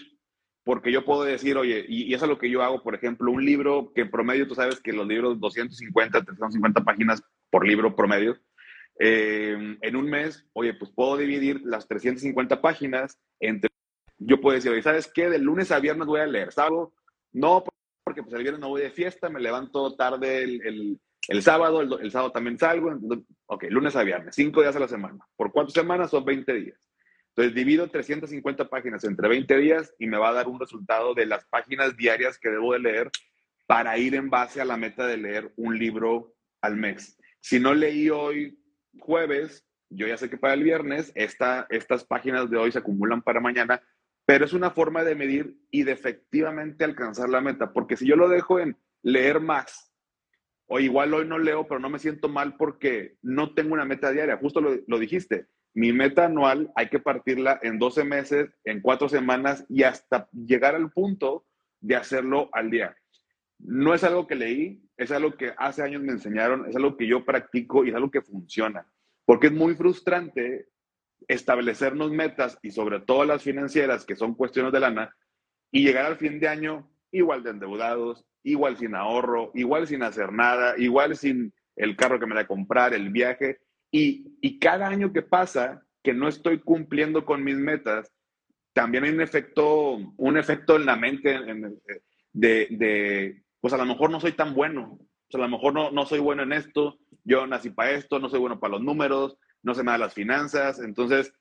porque 0.70 0.92
yo 0.92 1.04
puedo 1.04 1.24
decir, 1.24 1.56
oye, 1.56 1.84
y, 1.88 2.14
eso 2.14 2.26
es 2.26 2.28
lo 2.28 2.38
que 2.38 2.48
yo 2.48 2.62
hago, 2.62 2.80
por 2.80 2.94
ejemplo, 2.94 3.32
un 3.32 3.44
libro 3.44 3.90
que 3.92 4.02
en 4.02 4.10
promedio, 4.12 4.46
tú 4.46 4.54
sabes 4.54 4.78
que 4.78 4.92
los 4.92 5.04
libros 5.04 5.40
250, 5.40 6.22
350 6.22 6.84
páginas 6.84 7.24
por 7.50 7.66
libro 7.66 7.96
promedio, 7.96 8.38
eh, 9.00 9.76
en 9.80 9.96
un 9.96 10.08
mes, 10.08 10.46
oye, 10.52 10.72
pues 10.74 10.92
puedo 10.92 11.16
dividir 11.16 11.60
las 11.64 11.88
350 11.88 12.62
páginas 12.62 13.18
entre, 13.40 13.68
yo 14.18 14.40
puedo 14.40 14.54
decir, 14.54 14.70
oye, 14.70 14.80
¿sabes 14.80 15.10
qué? 15.12 15.28
De 15.28 15.40
lunes 15.40 15.72
a 15.72 15.80
viernes 15.80 16.06
voy 16.06 16.20
a 16.20 16.26
leer, 16.26 16.52
¿sábado? 16.52 16.94
No, 17.32 17.64
porque 18.04 18.22
pues 18.22 18.32
el 18.36 18.42
viernes 18.42 18.60
no 18.60 18.68
voy 18.68 18.82
de 18.82 18.90
fiesta, 18.90 19.28
me 19.28 19.40
levanto 19.40 19.96
tarde 19.96 20.44
el, 20.44 21.00
el, 21.26 21.42
sábado, 21.42 21.82
el, 21.82 22.10
sábado 22.12 22.30
también 22.30 22.60
salgo, 22.60 22.96
ok, 23.46 23.64
lunes 23.70 23.96
a 23.96 24.04
viernes, 24.04 24.36
cinco 24.36 24.60
días 24.60 24.76
a 24.76 24.78
la 24.78 24.86
semana. 24.86 25.18
¿Por 25.34 25.50
cuántas 25.50 25.74
semanas? 25.74 26.12
Son 26.12 26.24
20 26.24 26.54
días. 26.54 26.78
Entonces 27.30 27.54
divido 27.54 27.88
350 27.88 28.68
páginas 28.68 29.04
entre 29.04 29.28
20 29.28 29.56
días 29.58 29.94
y 29.98 30.06
me 30.06 30.18
va 30.18 30.30
a 30.30 30.34
dar 30.34 30.48
un 30.48 30.58
resultado 30.58 31.14
de 31.14 31.26
las 31.26 31.44
páginas 31.46 31.96
diarias 31.96 32.38
que 32.38 32.50
debo 32.50 32.72
de 32.72 32.80
leer 32.80 33.10
para 33.66 33.96
ir 33.98 34.16
en 34.16 34.30
base 34.30 34.60
a 34.60 34.64
la 34.64 34.76
meta 34.76 35.06
de 35.06 35.16
leer 35.16 35.52
un 35.56 35.78
libro 35.78 36.34
al 36.60 36.76
mes. 36.76 37.16
Si 37.40 37.60
no 37.60 37.72
leí 37.72 38.10
hoy 38.10 38.58
jueves, 38.98 39.64
yo 39.88 40.08
ya 40.08 40.16
sé 40.16 40.28
que 40.28 40.36
para 40.36 40.54
el 40.54 40.64
viernes 40.64 41.12
esta, 41.14 41.66
estas 41.70 42.04
páginas 42.04 42.50
de 42.50 42.56
hoy 42.56 42.72
se 42.72 42.78
acumulan 42.78 43.22
para 43.22 43.40
mañana, 43.40 43.80
pero 44.26 44.44
es 44.44 44.52
una 44.52 44.70
forma 44.70 45.04
de 45.04 45.14
medir 45.14 45.56
y 45.70 45.84
de 45.84 45.92
efectivamente 45.92 46.84
alcanzar 46.84 47.28
la 47.28 47.40
meta, 47.40 47.72
porque 47.72 47.96
si 47.96 48.06
yo 48.06 48.16
lo 48.16 48.28
dejo 48.28 48.58
en 48.58 48.76
leer 49.02 49.40
más, 49.40 49.92
o 50.66 50.78
igual 50.78 51.14
hoy 51.14 51.26
no 51.26 51.38
leo, 51.38 51.66
pero 51.66 51.80
no 51.80 51.90
me 51.90 51.98
siento 51.98 52.28
mal 52.28 52.56
porque 52.56 53.16
no 53.22 53.54
tengo 53.54 53.74
una 53.74 53.84
meta 53.84 54.12
diaria, 54.12 54.36
justo 54.36 54.60
lo, 54.60 54.76
lo 54.86 54.98
dijiste, 54.98 55.46
mi 55.74 55.92
meta 55.92 56.26
anual 56.26 56.70
hay 56.74 56.88
que 56.88 56.98
partirla 56.98 57.58
en 57.62 57.78
12 57.78 58.04
meses, 58.04 58.50
en 58.64 58.80
4 58.80 59.08
semanas 59.08 59.64
y 59.68 59.84
hasta 59.84 60.28
llegar 60.32 60.74
al 60.74 60.90
punto 60.90 61.46
de 61.80 61.96
hacerlo 61.96 62.48
al 62.52 62.70
día. 62.70 62.96
No 63.58 63.94
es 63.94 64.04
algo 64.04 64.26
que 64.26 64.34
leí, 64.34 64.82
es 64.96 65.10
algo 65.12 65.36
que 65.36 65.52
hace 65.56 65.82
años 65.82 66.02
me 66.02 66.12
enseñaron, 66.12 66.68
es 66.68 66.76
algo 66.76 66.96
que 66.96 67.06
yo 67.06 67.24
practico 67.24 67.84
y 67.84 67.90
es 67.90 67.94
algo 67.94 68.10
que 68.10 68.22
funciona. 68.22 68.86
Porque 69.24 69.48
es 69.48 69.52
muy 69.52 69.74
frustrante 69.74 70.68
establecernos 71.28 72.10
metas 72.10 72.58
y 72.62 72.70
sobre 72.70 73.00
todo 73.00 73.24
las 73.24 73.42
financieras, 73.42 74.04
que 74.04 74.16
son 74.16 74.34
cuestiones 74.34 74.72
de 74.72 74.80
lana, 74.80 75.14
y 75.70 75.84
llegar 75.84 76.06
al 76.06 76.16
fin 76.16 76.40
de 76.40 76.48
año 76.48 76.90
igual 77.12 77.42
de 77.42 77.50
endeudados, 77.50 78.24
igual 78.42 78.76
sin 78.76 78.94
ahorro, 78.94 79.50
igual 79.54 79.86
sin 79.86 80.02
hacer 80.02 80.32
nada, 80.32 80.74
igual 80.78 81.16
sin 81.16 81.52
el 81.76 81.96
carro 81.96 82.18
que 82.18 82.26
me 82.26 82.34
da 82.34 82.42
a 82.42 82.46
comprar, 82.46 82.94
el 82.94 83.10
viaje. 83.10 83.60
Y, 83.90 84.36
y 84.40 84.58
cada 84.58 84.88
año 84.88 85.12
que 85.12 85.22
pasa 85.22 85.84
que 86.02 86.14
no 86.14 86.28
estoy 86.28 86.60
cumpliendo 86.60 87.24
con 87.24 87.42
mis 87.44 87.56
metas, 87.56 88.12
también 88.72 89.04
hay 89.04 89.10
un 89.10 89.20
efecto, 89.20 89.98
un 90.16 90.38
efecto 90.38 90.76
en 90.76 90.86
la 90.86 90.96
mente 90.96 91.38
de, 92.32 92.66
de 92.70 93.42
pues 93.60 93.74
a 93.74 93.76
lo 93.76 93.84
mejor 93.84 94.10
no 94.10 94.20
soy 94.20 94.32
tan 94.32 94.54
bueno, 94.54 94.98
a 95.32 95.38
lo 95.38 95.48
mejor 95.48 95.74
no, 95.74 95.90
no 95.90 96.06
soy 96.06 96.18
bueno 96.18 96.42
en 96.42 96.52
esto, 96.52 96.98
yo 97.24 97.46
nací 97.46 97.70
para 97.70 97.92
esto, 97.92 98.18
no 98.18 98.28
soy 98.28 98.40
bueno 98.40 98.58
para 98.58 98.72
los 98.72 98.82
números, 98.82 99.36
no 99.62 99.74
sé 99.74 99.84
nada 99.84 99.98
de 99.98 100.04
las 100.04 100.14
finanzas, 100.14 100.80
entonces 100.80 101.32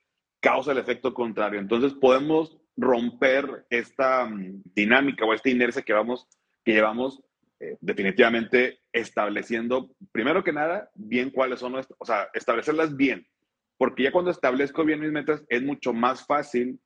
causa 0.42 0.72
el 0.72 0.78
efecto 0.78 1.14
contrario. 1.14 1.60
Entonces 1.60 1.94
podemos 1.94 2.58
romper 2.78 3.66
esta 3.70 4.26
mm, 4.26 4.64
dinámica 4.76 5.26
o 5.26 5.34
esta 5.34 5.50
inercia 5.50 5.82
que, 5.82 5.94
vamos, 5.94 6.28
que 6.64 6.74
llevamos 6.74 7.22
eh, 7.60 7.78
definitivamente 7.82 8.80
estableciendo, 8.92 9.90
primero 10.12 10.44
que 10.44 10.54
nada, 10.54 10.90
bien 10.96 11.30
cuáles 11.30 11.60
son 11.60 11.74
nuestras, 11.74 11.98
o 12.00 12.06
sea, 12.06 12.30
establecerlas 12.34 12.96
bien, 12.96 13.28
porque 13.78 14.04
ya 14.04 14.12
cuando 14.12 14.32
establezco 14.32 14.84
bien 14.86 15.00
mis 15.00 15.12
metas 15.12 15.44
es 15.50 15.62
mucho 15.62 15.94
más 15.94 16.26
fácil 16.26 16.80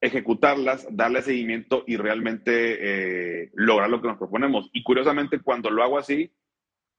ejecutarlas, 0.00 0.86
darle 0.90 1.22
seguimiento 1.22 1.84
y 1.86 1.96
realmente 1.96 3.42
eh, 3.42 3.50
lograr 3.54 3.90
lo 3.90 4.00
que 4.00 4.08
nos 4.08 4.18
proponemos. 4.18 4.70
Y 4.72 4.82
curiosamente, 4.82 5.40
cuando 5.40 5.70
lo 5.70 5.82
hago 5.82 5.98
así, 5.98 6.32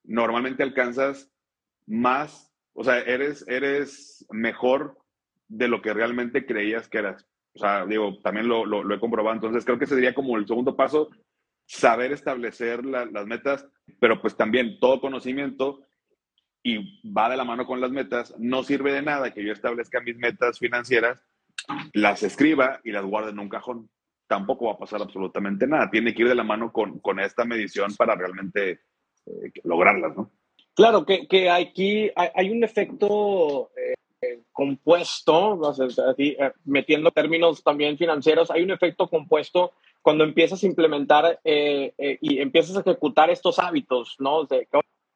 normalmente 0.04 0.64
alcanzas 0.64 1.32
más, 1.86 2.52
o 2.74 2.84
sea, 2.84 3.00
eres, 3.00 3.48
eres 3.48 4.26
mejor 4.32 4.98
de 5.48 5.68
lo 5.68 5.82
que 5.82 5.94
realmente 5.94 6.46
creías 6.46 6.88
que 6.88 7.00
eras. 7.00 7.26
O 7.54 7.60
sea, 7.60 7.86
digo, 7.86 8.20
también 8.22 8.48
lo, 8.48 8.66
lo, 8.66 8.94
he 8.94 9.00
comprobado. 9.00 9.36
Entonces, 9.36 9.66
creo 9.66 9.80
que 9.80 9.88
sería 9.88 10.14
como 10.14 10.38
el 10.38 10.48
segundo 10.48 10.76
paso, 10.76 11.10
saber 11.70 12.12
establecer 12.12 12.84
las 12.84 13.28
metas, 13.28 13.68
pero 14.00 14.20
pues 14.20 14.36
también 14.36 14.80
todo 14.80 15.00
conocimiento 15.00 15.82
y 16.64 17.00
va 17.12 17.30
de 17.30 17.38
la 17.38 17.44
mano 17.44 17.68
con 17.68 17.80
las 17.80 17.92
metas. 17.92 18.34
No 18.40 18.64
sirve 18.64 18.92
de 18.92 19.04
nada 19.04 19.32
que 19.32 19.46
yo 19.46 19.54
establezca 19.54 20.02
mis 20.02 20.18
metas 20.18 20.58
financieras 20.58 21.24
las 21.94 22.24
escriba 22.24 22.80
y 22.84 22.92
las 22.92 23.06
guarde 23.06 23.30
en 23.30 23.40
un 23.40 23.50
cajón. 23.50 23.88
Tampoco 24.26 24.66
va 24.66 24.74
a 24.74 24.78
pasar 24.80 25.02
absolutamente 25.04 25.68
nada. 25.68 25.92
Tiene 25.92 26.16
que 26.16 26.24
ir 26.24 26.30
de 26.30 26.36
la 26.36 26.44
mano 26.44 26.74
con, 26.74 26.98
con 27.00 27.20
esta 27.20 27.46
medición 27.46 27.96
para 27.96 28.16
realmente 28.16 28.72
eh, 29.28 29.52
lograrlas, 29.64 30.18
¿no? 30.18 30.32
Claro, 30.74 31.06
que, 31.06 31.28
que 31.28 31.52
aquí 31.52 32.10
hay, 32.16 32.50
un 32.50 32.64
efecto 32.64 33.70
eh, 33.78 34.42
compuesto, 34.52 35.60
eh, 36.18 36.52
metiendo 36.66 37.12
términos 37.12 37.64
también 37.64 37.98
financieros, 37.98 38.50
hay 38.50 38.64
un 38.64 38.72
efecto 38.72 39.08
compuesto 39.08 39.74
cuando 40.02 40.24
empiezas 40.24 40.64
a 40.64 40.68
implementar 40.68 41.40
y 41.44 42.40
empiezas 42.40 42.78
a 42.78 42.82
ejecutar 42.82 43.30
estos 43.30 43.60
hábitos, 43.60 44.16
¿no? 44.20 44.48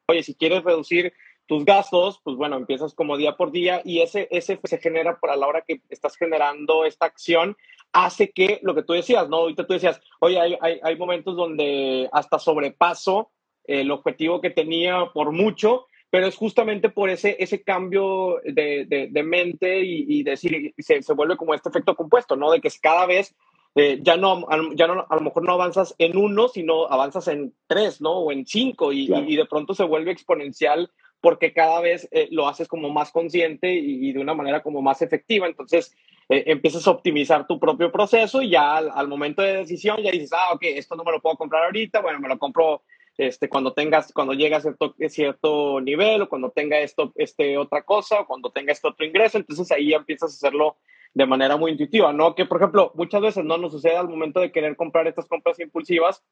oye, 0.08 0.24
si 0.24 0.36
quieres 0.36 0.64
reducir 0.64 1.14
tus 1.46 1.66
gastos, 1.66 2.20
pues 2.24 2.38
bueno, 2.38 2.56
empiezas 2.56 2.94
como 2.94 3.18
día 3.18 3.36
por 3.36 3.52
día 3.52 3.82
y 3.84 4.02
ese, 4.02 4.28
ese 4.32 4.60
se 4.64 4.78
genera 4.78 5.20
por 5.20 5.30
a 5.30 5.36
la 5.36 5.48
hora 5.48 5.62
que 5.62 5.82
estás 5.90 6.16
generando 6.16 6.86
esta 6.86 7.06
acción, 7.06 7.58
hace 7.92 8.32
que 8.32 8.60
lo 8.64 8.74
que 8.74 8.84
tú 8.84 8.94
decías, 8.94 9.28
¿no? 9.30 9.38
Ahorita 9.38 9.68
tú 9.68 9.74
decías, 9.74 10.02
oye, 10.20 10.40
hay, 10.40 10.58
hay, 10.62 10.80
hay 10.82 10.96
momentos 10.96 11.36
donde 11.36 12.10
hasta 12.12 12.40
sobrepaso 12.40 13.32
el 13.66 13.92
objetivo 13.92 14.42
que 14.42 14.50
tenía 14.50 15.12
por 15.14 15.32
mucho, 15.32 15.88
pero 16.10 16.28
es 16.28 16.36
justamente 16.36 16.90
por 16.90 17.10
ese, 17.10 17.36
ese 17.40 17.64
cambio 17.64 18.40
de, 18.44 19.10
de, 19.10 19.24
mente 19.24 19.80
y, 19.84 20.20
y 20.20 20.24
decir, 20.24 20.74
se, 20.78 21.02
se, 21.02 21.14
vuelve 21.14 21.38
como 21.38 21.54
este 21.54 21.70
efecto 21.70 21.96
compuesto, 21.96 22.36
¿no? 22.36 22.52
De 22.52 22.62
que 22.62 22.70
cada 22.82 23.06
vez 23.06 23.36
eh, 23.76 24.00
ya, 24.02 24.18
no, 24.18 24.46
ya 24.76 24.88
no, 24.88 25.06
a 25.10 25.16
lo 25.16 25.22
mejor 25.22 25.44
no 25.44 25.54
avanzas 25.54 25.96
en 25.98 26.16
uno, 26.18 26.48
sino 26.48 26.86
avanzas 26.86 27.28
en 27.28 27.54
tres, 27.68 28.02
¿no? 28.02 28.12
O 28.12 28.32
en 28.32 28.46
cinco 28.46 28.94
y, 28.94 29.12
y 29.12 29.36
de 29.36 29.46
pronto 29.46 29.74
se 29.74 29.84
vuelve 29.84 30.12
exponencial 30.12 30.92
porque 31.24 31.54
cada 31.54 31.80
vez 31.80 32.06
eh, 32.12 32.28
lo 32.32 32.50
haces 32.50 32.68
como 32.68 32.90
más 32.90 33.10
consciente 33.10 33.74
y, 33.74 34.12
de 34.12 34.20
una 34.20 34.34
manera 34.34 34.62
como 34.62 34.82
más 34.82 35.02
efectiva. 35.02 35.48
Entonces, 35.48 35.96
eh, 36.28 36.44
empiezas 36.48 36.86
a 36.86 36.92
optimizar 36.92 37.48
tu 37.48 37.62
propio 37.62 37.94
proceso 37.94 38.42
y 38.42 38.50
ya 38.50 38.76
al, 38.76 39.08
momento 39.08 39.42
de 39.42 39.54
decisión 39.54 40.04
ya 40.04 40.12
dices, 40.12 40.34
ah, 40.34 40.52
ok, 40.52 40.64
esto 40.64 40.98
no 40.98 41.06
me 41.06 41.14
lo 41.14 41.22
puedo 41.22 41.38
comprar 41.38 41.64
ahorita, 41.64 42.02
bueno, 42.02 42.20
me 42.20 42.28
lo 42.28 42.38
compro 42.38 42.82
este, 43.18 43.48
cuando 43.48 43.72
tengas, 43.72 44.12
cuando 44.12 44.34
llegue 44.34 44.56
a 44.56 44.60
cierto, 44.60 44.96
cierto 45.08 45.80
nivel 45.80 46.24
o 46.24 46.28
cuando 46.28 46.50
tenga 46.50 46.78
esto, 46.80 47.14
este 47.16 47.58
otra 47.58 47.84
cosa 47.84 48.20
o 48.20 48.28
cuando 48.28 48.50
tenga 48.50 48.74
este 48.74 48.90
otro 48.90 49.06
ingreso. 49.06 49.38
Entonces, 49.38 49.72
ahí 49.72 49.92
ya 49.92 49.98
empiezas 49.98 50.32
a 50.32 50.36
hacerlo 50.36 50.76
de 51.14 51.26
manera 51.26 51.58
muy 51.58 51.72
intuitiva, 51.72 52.12
¿no? 52.12 52.34
Que, 52.36 52.46
por 52.46 52.58
ejemplo, 52.58 52.92
muchas 52.96 53.22
veces 53.22 53.46
no 53.46 53.58
nos 53.58 53.72
sucede 53.72 53.96
al 53.96 54.10
momento 54.10 54.40
de 54.40 54.52
querer 54.52 54.76
comprar 54.76 55.08
estas 55.08 55.28
compras 55.28 55.60
impulsivas, 55.60 56.24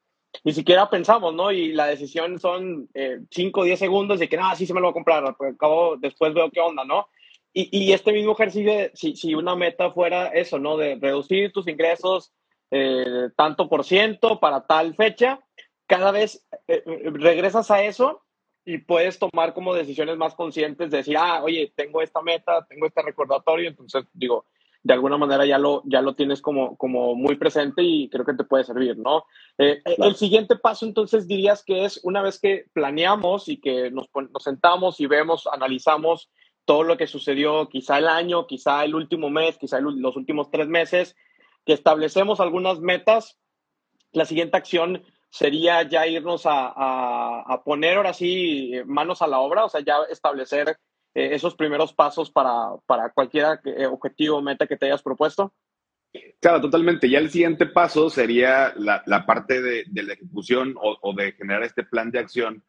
ni 0.43 0.53
siquiera 0.53 0.89
pensamos, 0.89 1.33
¿no? 1.33 1.51
Y 1.51 1.73
la 1.73 1.87
decisión 1.87 2.39
son 2.39 2.89
5 3.29 3.59
o 3.59 3.63
10 3.63 3.77
segundos 3.79 4.19
de 4.19 4.27
que, 4.27 4.37
nada, 4.37 4.55
sí 4.55 4.65
se 4.65 4.73
me 4.73 4.79
lo 4.79 4.87
voy 4.87 4.91
a 4.91 4.93
comprar, 4.93 5.35
pues 5.37 5.53
acabo, 5.53 5.97
después 5.97 6.33
veo 6.33 6.49
qué 6.49 6.61
onda, 6.61 6.83
¿no? 6.83 7.07
Y, 7.53 7.69
y 7.77 7.91
este 7.91 8.13
mismo 8.13 8.31
ejercicio, 8.31 8.89
si, 8.93 9.15
si, 9.15 9.35
una 9.35 9.55
meta 9.55 9.91
fuera 9.91 10.27
eso, 10.27 10.57
¿no? 10.57 10.77
De 10.77 10.95
reducir 10.95 11.51
tus 11.51 11.67
ingresos 11.67 12.31
eh, 12.71 13.29
tanto 13.35 13.67
por 13.67 13.83
ciento 13.83 14.39
para 14.39 14.65
tal 14.65 14.95
fecha, 14.95 15.41
cada 15.85 16.11
vez 16.11 16.47
eh, 16.69 16.81
regresas 16.85 17.69
a 17.69 17.83
eso 17.83 18.23
y 18.63 18.77
puedes 18.77 19.19
tomar 19.19 19.53
como 19.53 19.73
decisiones 19.73 20.15
más 20.15 20.35
conscientes 20.35 20.89
de 20.89 20.97
decir, 20.97 21.17
ah, 21.17 21.43
oye, 21.43 21.73
tengo 21.75 22.01
esta 22.01 22.21
meta, 22.21 22.65
tengo 22.69 22.87
este 22.87 23.01
recordatorio, 23.01 23.67
entonces 23.67 24.05
digo, 24.13 24.45
de 24.83 24.93
alguna 24.93 25.17
manera 25.17 25.45
ya 25.45 25.57
lo, 25.57 25.83
ya 25.85 26.01
lo 26.01 26.15
tienes 26.15 26.41
como, 26.41 26.75
como 26.75 27.15
muy 27.15 27.35
presente 27.35 27.83
y 27.83 28.09
creo 28.09 28.25
que 28.25 28.33
te 28.33 28.43
puede 28.43 28.63
servir, 28.63 28.97
¿no? 28.97 29.25
Eh, 29.57 29.81
eh, 29.85 29.95
el 29.99 30.15
siguiente 30.15 30.55
paso 30.55 30.85
entonces 30.85 31.27
dirías 31.27 31.63
que 31.63 31.85
es 31.85 31.99
una 32.03 32.21
vez 32.21 32.39
que 32.39 32.65
planeamos 32.73 33.47
y 33.47 33.59
que 33.59 33.91
nos, 33.91 34.09
nos 34.13 34.43
sentamos 34.43 34.99
y 34.99 35.05
vemos, 35.05 35.47
analizamos 35.51 36.31
todo 36.65 36.83
lo 36.83 36.97
que 36.97 37.07
sucedió 37.07 37.69
quizá 37.69 37.99
el 37.99 38.07
año, 38.07 38.47
quizá 38.47 38.83
el 38.83 38.95
último 38.95 39.29
mes, 39.29 39.57
quizá 39.57 39.79
los 39.79 40.15
últimos 40.15 40.49
tres 40.49 40.67
meses, 40.67 41.15
que 41.65 41.73
establecemos 41.73 42.39
algunas 42.39 42.79
metas, 42.79 43.37
la 44.13 44.25
siguiente 44.25 44.57
acción 44.57 45.03
sería 45.29 45.83
ya 45.83 46.07
irnos 46.07 46.45
a, 46.45 46.73
a, 46.75 47.41
a 47.41 47.63
poner 47.63 47.97
ahora 47.97 48.13
sí 48.13 48.73
manos 48.85 49.21
a 49.21 49.27
la 49.27 49.39
obra, 49.39 49.65
o 49.65 49.69
sea, 49.69 49.81
ya 49.81 49.97
establecer 50.09 50.77
eh, 51.13 51.29
esos 51.33 51.55
primeros 51.55 51.93
pasos 51.93 52.31
para, 52.31 52.75
para 52.85 53.09
cualquier 53.11 53.59
eh, 53.65 53.85
objetivo 53.85 54.37
o 54.37 54.41
meta 54.41 54.67
que 54.67 54.77
te 54.77 54.85
hayas 54.85 55.03
propuesto? 55.03 55.53
Claro, 56.41 56.61
totalmente. 56.61 57.09
Ya 57.09 57.19
el 57.19 57.29
siguiente 57.29 57.65
paso 57.65 58.09
sería 58.09 58.73
la, 58.75 59.01
la 59.05 59.25
parte 59.25 59.61
de, 59.61 59.85
de, 59.87 60.03
la 60.03 60.13
ejecución 60.13 60.75
o, 60.77 60.97
o, 61.01 61.13
de 61.13 61.31
generar 61.33 61.63
este 61.63 61.83
plan 61.83 62.11
de 62.11 62.19
acción, 62.19 62.63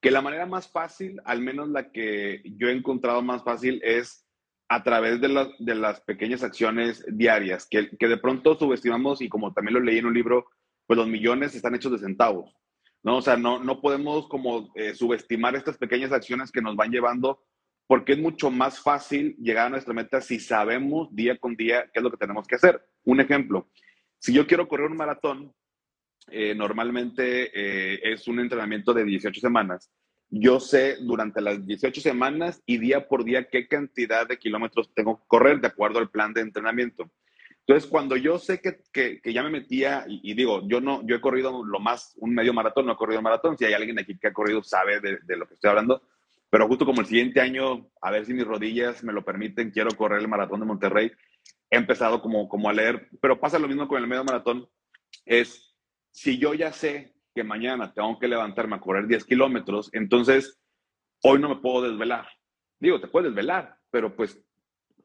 que 0.00 0.10
la 0.10 0.22
manera 0.22 0.46
más 0.46 0.70
fácil, 0.70 1.20
al 1.24 1.40
menos 1.40 1.68
la 1.68 1.90
que 1.90 2.42
yo 2.44 2.68
he 2.68 2.72
encontrado 2.72 3.20
más 3.20 3.42
fácil, 3.42 3.80
es 3.82 4.24
a 4.68 4.82
través 4.82 5.20
de, 5.20 5.28
la, 5.28 5.48
de 5.58 5.74
las 5.74 6.00
pequeñas 6.02 6.42
acciones 6.42 7.04
diarias, 7.08 7.66
que, 7.68 7.90
que, 7.96 8.08
de 8.08 8.18
pronto 8.18 8.58
subestimamos 8.58 9.20
y 9.22 9.28
como 9.28 9.52
también 9.52 9.74
lo 9.74 9.80
leí 9.80 9.98
en 9.98 10.06
un 10.06 10.14
libro, 10.14 10.46
pues 10.86 10.98
los 10.98 11.08
millones 11.08 11.54
están 11.54 11.74
hechos 11.74 11.92
de 11.92 11.98
centavos, 11.98 12.54
¿no? 13.02 13.16
O 13.16 13.22
sea, 13.22 13.36
no, 13.36 13.62
no 13.62 13.80
podemos 13.80 14.28
como 14.28 14.70
eh, 14.74 14.94
subestimar 14.94 15.56
estas 15.56 15.78
pequeñas 15.78 16.12
acciones 16.12 16.52
que 16.52 16.62
nos 16.62 16.76
van 16.76 16.90
llevando 16.90 17.42
porque 17.88 18.12
es 18.12 18.18
mucho 18.18 18.50
más 18.50 18.80
fácil 18.80 19.34
llegar 19.38 19.66
a 19.66 19.70
nuestra 19.70 19.94
meta 19.94 20.20
si 20.20 20.38
sabemos 20.38 21.08
día 21.10 21.38
con 21.38 21.56
día 21.56 21.84
qué 21.92 21.98
es 21.98 22.02
lo 22.02 22.10
que 22.10 22.18
tenemos 22.18 22.46
que 22.46 22.56
hacer. 22.56 22.80
Un 23.04 23.20
ejemplo, 23.20 23.66
si 24.18 24.34
yo 24.34 24.46
quiero 24.46 24.68
correr 24.68 24.90
un 24.90 24.96
maratón, 24.98 25.54
eh, 26.30 26.54
normalmente 26.54 27.50
eh, 27.54 28.12
es 28.12 28.28
un 28.28 28.40
entrenamiento 28.40 28.92
de 28.92 29.04
18 29.04 29.40
semanas. 29.40 29.90
Yo 30.28 30.60
sé 30.60 30.98
durante 31.00 31.40
las 31.40 31.66
18 31.66 32.02
semanas 32.02 32.62
y 32.66 32.76
día 32.76 33.08
por 33.08 33.24
día 33.24 33.48
qué 33.48 33.66
cantidad 33.66 34.28
de 34.28 34.38
kilómetros 34.38 34.92
tengo 34.94 35.18
que 35.18 35.24
correr 35.26 35.58
de 35.58 35.68
acuerdo 35.68 35.98
al 35.98 36.10
plan 36.10 36.34
de 36.34 36.42
entrenamiento. 36.42 37.10
Entonces, 37.66 37.88
cuando 37.88 38.16
yo 38.16 38.38
sé 38.38 38.60
que, 38.60 38.82
que, 38.92 39.32
ya 39.32 39.42
me 39.42 39.50
metía, 39.50 40.04
y, 40.06 40.34
digo, 40.34 40.66
yo 40.68 40.80
no, 40.80 41.06
yo 41.06 41.16
he 41.16 41.20
corrido 41.20 41.64
lo 41.64 41.80
más, 41.80 42.14
un 42.16 42.34
medio 42.34 42.52
maratón, 42.52 42.86
no 42.86 42.92
he 42.92 42.96
corrido 42.96 43.20
un 43.20 43.24
maratón, 43.24 43.56
si 43.56 43.64
hay 43.64 43.74
alguien 43.74 43.98
aquí 43.98 44.18
que 44.18 44.28
ha 44.28 44.32
corrido 44.32 44.62
sabe 44.62 45.00
de, 45.00 45.18
de, 45.22 45.36
lo 45.36 45.46
que 45.46 45.54
estoy 45.54 45.68
hablando, 45.68 46.02
pero 46.50 46.66
justo 46.66 46.86
como 46.86 47.00
el 47.00 47.06
siguiente 47.06 47.40
año, 47.40 47.90
a 48.00 48.10
ver 48.10 48.24
si 48.24 48.34
mis 48.34 48.46
rodillas 48.46 49.04
me 49.04 49.12
lo 49.12 49.24
permiten, 49.24 49.70
quiero 49.70 49.90
correr 49.90 50.20
el 50.20 50.28
maratón 50.28 50.60
de 50.60 50.66
Monterrey, 50.66 51.12
he 51.70 51.76
empezado 51.76 52.22
como, 52.22 52.48
como 52.48 52.68
a 52.68 52.72
leer, 52.72 53.08
pero 53.20 53.38
pasa 53.38 53.58
lo 53.58 53.68
mismo 53.68 53.86
con 53.86 54.02
el 54.02 54.08
medio 54.08 54.24
maratón, 54.24 54.68
es, 55.24 55.74
si 56.10 56.38
yo 56.38 56.54
ya 56.54 56.72
sé 56.72 57.14
que 57.34 57.44
mañana 57.44 57.92
tengo 57.92 58.18
que 58.18 58.28
levantarme 58.28 58.76
a 58.76 58.80
correr 58.80 59.06
10 59.06 59.24
kilómetros, 59.24 59.90
entonces 59.92 60.58
hoy 61.22 61.38
no 61.38 61.48
me 61.48 61.56
puedo 61.56 61.82
desvelar. 61.82 62.26
Digo, 62.80 63.00
te 63.00 63.08
puedes 63.08 63.30
desvelar, 63.30 63.76
pero 63.90 64.16
pues 64.16 64.40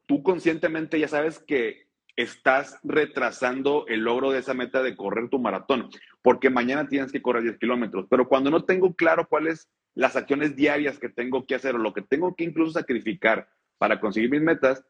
tú 0.06 0.22
conscientemente 0.22 0.98
ya 0.98 1.08
sabes 1.08 1.38
que 1.38 1.84
estás 2.16 2.78
retrasando 2.84 3.86
el 3.88 4.00
logro 4.00 4.30
de 4.30 4.38
esa 4.38 4.54
meta 4.54 4.82
de 4.82 4.96
correr 4.96 5.28
tu 5.28 5.38
maratón, 5.38 5.90
porque 6.22 6.50
mañana 6.50 6.88
tienes 6.88 7.12
que 7.12 7.22
correr 7.22 7.42
10 7.42 7.58
kilómetros. 7.58 8.06
Pero 8.08 8.28
cuando 8.28 8.50
no 8.50 8.64
tengo 8.64 8.94
claro 8.94 9.26
cuáles 9.28 9.68
las 9.94 10.16
acciones 10.16 10.56
diarias 10.56 10.98
que 10.98 11.08
tengo 11.08 11.46
que 11.46 11.54
hacer 11.54 11.74
o 11.74 11.78
lo 11.78 11.92
que 11.92 12.02
tengo 12.02 12.34
que 12.34 12.44
incluso 12.44 12.72
sacrificar 12.72 13.48
para 13.78 14.00
conseguir 14.00 14.30
mis 14.30 14.42
metas, 14.42 14.84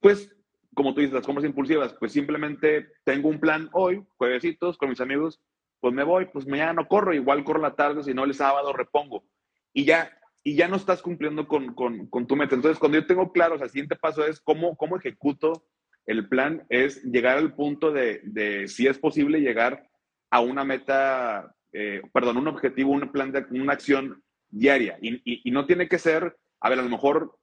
pues, 0.00 0.34
como 0.74 0.94
tú 0.94 1.00
dices, 1.00 1.14
las 1.14 1.26
compras 1.26 1.46
impulsivas, 1.46 1.94
pues 1.94 2.12
simplemente 2.12 2.88
tengo 3.04 3.28
un 3.28 3.40
plan 3.40 3.68
hoy, 3.72 4.04
juevesitos, 4.16 4.76
con 4.76 4.90
mis 4.90 5.00
amigos, 5.00 5.40
pues 5.80 5.94
me 5.94 6.02
voy, 6.02 6.26
pues 6.26 6.46
mañana 6.46 6.72
no 6.72 6.88
corro, 6.88 7.12
igual 7.12 7.44
corro 7.44 7.60
la 7.60 7.74
tarde, 7.74 8.02
si 8.02 8.14
no 8.14 8.24
el 8.24 8.34
sábado 8.34 8.72
repongo. 8.72 9.24
Y 9.72 9.84
ya, 9.84 10.10
y 10.42 10.56
ya 10.56 10.66
no 10.66 10.76
estás 10.76 11.02
cumpliendo 11.02 11.46
con, 11.46 11.74
con, 11.74 12.26
tu 12.26 12.36
meta. 12.36 12.54
Entonces, 12.54 12.78
cuando 12.78 12.98
yo 12.98 13.06
tengo 13.06 13.32
claro, 13.32 13.54
el 13.54 13.68
siguiente 13.68 13.96
paso 13.96 14.26
es 14.26 14.40
cómo, 14.40 14.76
cómo 14.76 14.96
ejecuto 14.96 15.66
el 16.06 16.26
plan 16.28 16.64
es 16.70 17.02
llegar 17.04 17.38
al 17.38 17.54
punto 17.54 17.92
de, 17.92 18.64
si 18.66 18.86
es 18.86 18.98
posible 18.98 19.40
llegar 19.40 19.88
a 20.30 20.40
una 20.40 20.64
meta, 20.64 21.54
eh, 21.72 22.00
perdón, 22.12 22.38
un 22.38 22.48
objetivo, 22.48 22.92
un 22.92 23.12
plan 23.12 23.30
de 23.32 23.44
una 23.50 23.74
acción 23.74 24.23
diaria. 24.54 24.98
Y, 25.00 25.50
no 25.50 25.66
tiene 25.66 25.88
que 25.88 25.98
ser, 25.98 26.36
a 26.60 26.68
ver, 26.70 26.78
a 26.78 26.82
lo 26.82 26.88
mejor 26.88 27.36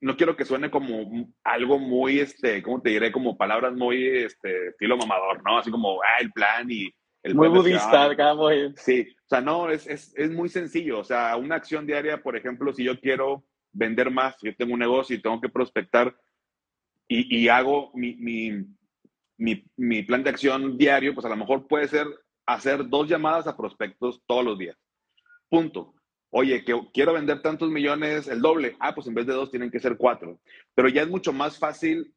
no 0.00 0.16
quiero 0.16 0.36
que 0.36 0.44
suene 0.44 0.70
como 0.70 1.32
algo 1.44 1.78
muy, 1.78 2.20
este, 2.20 2.62
¿cómo 2.62 2.82
te 2.82 2.90
diré? 2.90 3.12
Como 3.12 3.36
palabras 3.36 3.74
muy, 3.74 4.06
este, 4.06 4.68
estilo 4.68 4.96
mamador, 4.96 5.42
¿no? 5.44 5.58
Así 5.58 5.70
como, 5.70 6.02
ah, 6.02 6.20
el 6.20 6.30
plan 6.32 6.70
y 6.70 6.92
el 7.22 7.34
Muy 7.34 7.48
budista, 7.48 8.04
acá, 8.04 8.34
muy... 8.34 8.74
Sí, 8.76 9.06
o 9.24 9.28
sea, 9.28 9.40
no, 9.40 9.70
es, 9.70 9.86
es, 9.86 10.12
es 10.14 10.30
muy 10.30 10.50
sencillo. 10.50 10.98
O 10.98 11.04
sea, 11.04 11.36
una 11.36 11.54
acción 11.54 11.86
diaria, 11.86 12.22
por 12.22 12.36
ejemplo, 12.36 12.72
si 12.74 12.84
yo 12.84 13.00
quiero 13.00 13.44
vender 13.72 14.10
más, 14.10 14.36
si 14.38 14.46
yo 14.48 14.56
tengo 14.56 14.74
un 14.74 14.80
negocio 14.80 15.16
y 15.16 15.22
tengo 15.22 15.40
que 15.40 15.48
prospectar, 15.48 16.14
y, 17.06 17.48
hago 17.48 17.90
mi, 17.94 18.14
mi, 18.16 19.62
mi, 19.76 20.02
plan 20.02 20.22
de 20.22 20.30
acción 20.30 20.78
diario, 20.78 21.14
pues 21.14 21.26
a 21.26 21.28
lo 21.28 21.36
mejor 21.36 21.66
puede 21.66 21.86
ser 21.86 22.06
hacer 22.46 22.88
dos 22.88 23.08
llamadas 23.08 23.46
a 23.46 23.56
prospectos 23.56 24.22
todos 24.26 24.44
los 24.44 24.58
días. 24.58 24.76
Punto. 25.48 25.94
Oye, 26.36 26.64
que 26.64 26.74
quiero 26.92 27.12
vender 27.12 27.42
tantos 27.42 27.70
millones, 27.70 28.26
el 28.26 28.40
doble. 28.40 28.74
Ah, 28.80 28.92
pues 28.92 29.06
en 29.06 29.14
vez 29.14 29.24
de 29.24 29.34
dos 29.34 29.52
tienen 29.52 29.70
que 29.70 29.78
ser 29.78 29.96
cuatro. 29.96 30.40
Pero 30.74 30.88
ya 30.88 31.02
es 31.02 31.08
mucho 31.08 31.32
más 31.32 31.60
fácil 31.60 32.12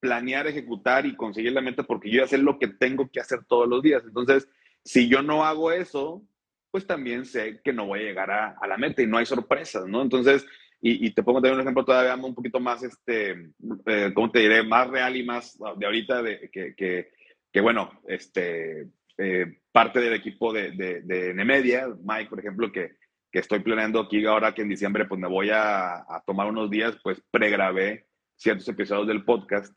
planear, 0.00 0.46
ejecutar 0.46 1.04
y 1.04 1.14
conseguir 1.14 1.52
la 1.52 1.60
meta 1.60 1.82
porque 1.82 2.10
yo 2.10 2.22
ya 2.22 2.26
sé 2.26 2.38
lo 2.38 2.58
que 2.58 2.68
tengo 2.68 3.10
que 3.10 3.20
hacer 3.20 3.44
todos 3.44 3.68
los 3.68 3.82
días. 3.82 4.02
Entonces, 4.06 4.48
si 4.82 5.06
yo 5.06 5.20
no 5.20 5.44
hago 5.44 5.70
eso, 5.70 6.26
pues 6.70 6.86
también 6.86 7.26
sé 7.26 7.60
que 7.62 7.74
no 7.74 7.84
voy 7.84 8.00
a 8.00 8.04
llegar 8.04 8.30
a, 8.30 8.56
la 8.66 8.78
meta 8.78 9.02
y 9.02 9.06
no 9.06 9.18
hay 9.18 9.26
sorpresas, 9.26 9.86
¿no? 9.86 10.00
Entonces, 10.00 10.46
y, 10.80 11.10
te 11.10 11.22
pongo 11.22 11.42
también 11.42 11.56
un 11.56 11.60
ejemplo 11.60 11.84
todavía 11.84 12.14
un 12.14 12.34
poquito 12.34 12.60
más, 12.60 12.82
este, 12.82 13.50
eh, 13.84 14.12
¿cómo 14.14 14.30
te 14.30 14.38
diré? 14.38 14.62
Más 14.62 14.88
real 14.88 15.14
y 15.14 15.24
más 15.24 15.58
de 15.76 15.84
ahorita, 15.84 16.22
de, 16.22 16.48
que, 16.50 16.74
que, 16.74 17.10
que 17.52 17.60
bueno, 17.60 18.00
este, 18.06 18.88
eh, 19.18 19.58
parte 19.72 20.00
del 20.00 20.14
equipo 20.14 20.54
de, 20.54 20.70
de, 20.70 21.02
de, 21.02 21.34
Nemedia, 21.34 21.86
Mike, 22.02 22.30
por 22.30 22.38
ejemplo, 22.38 22.72
que, 22.72 22.96
que 23.30 23.40
estoy 23.40 23.60
planeando 23.60 24.00
aquí 24.00 24.24
ahora 24.24 24.54
que 24.54 24.62
en 24.62 24.68
diciembre 24.68 25.06
pues 25.06 25.20
me 25.20 25.28
voy 25.28 25.50
a, 25.50 25.96
a 25.96 26.22
tomar 26.26 26.48
unos 26.48 26.70
días, 26.70 26.96
pues 27.02 27.22
pregrabé 27.30 28.06
ciertos 28.36 28.68
episodios 28.68 29.06
del 29.06 29.24
podcast. 29.24 29.74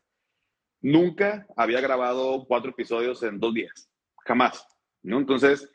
Nunca 0.80 1.46
había 1.56 1.80
grabado 1.80 2.44
cuatro 2.46 2.70
episodios 2.70 3.22
en 3.22 3.38
dos 3.38 3.54
días, 3.54 3.90
jamás, 4.24 4.66
¿no? 5.02 5.18
Entonces, 5.18 5.70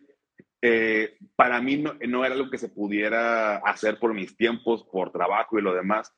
eh, 0.62 1.18
para 1.36 1.62
mí 1.62 1.78
no, 1.78 1.94
no, 2.08 2.26
era 2.26 2.34
algo 2.34 2.50
que 2.50 2.58
se 2.58 2.70
pudiera 2.70 3.58
hacer 3.58 4.00
por 4.00 4.14
mis 4.14 4.36
tiempos, 4.36 4.84
por 4.92 5.12
trabajo 5.12 5.58
y 5.58 5.62
lo 5.62 5.74
demás. 5.74 6.12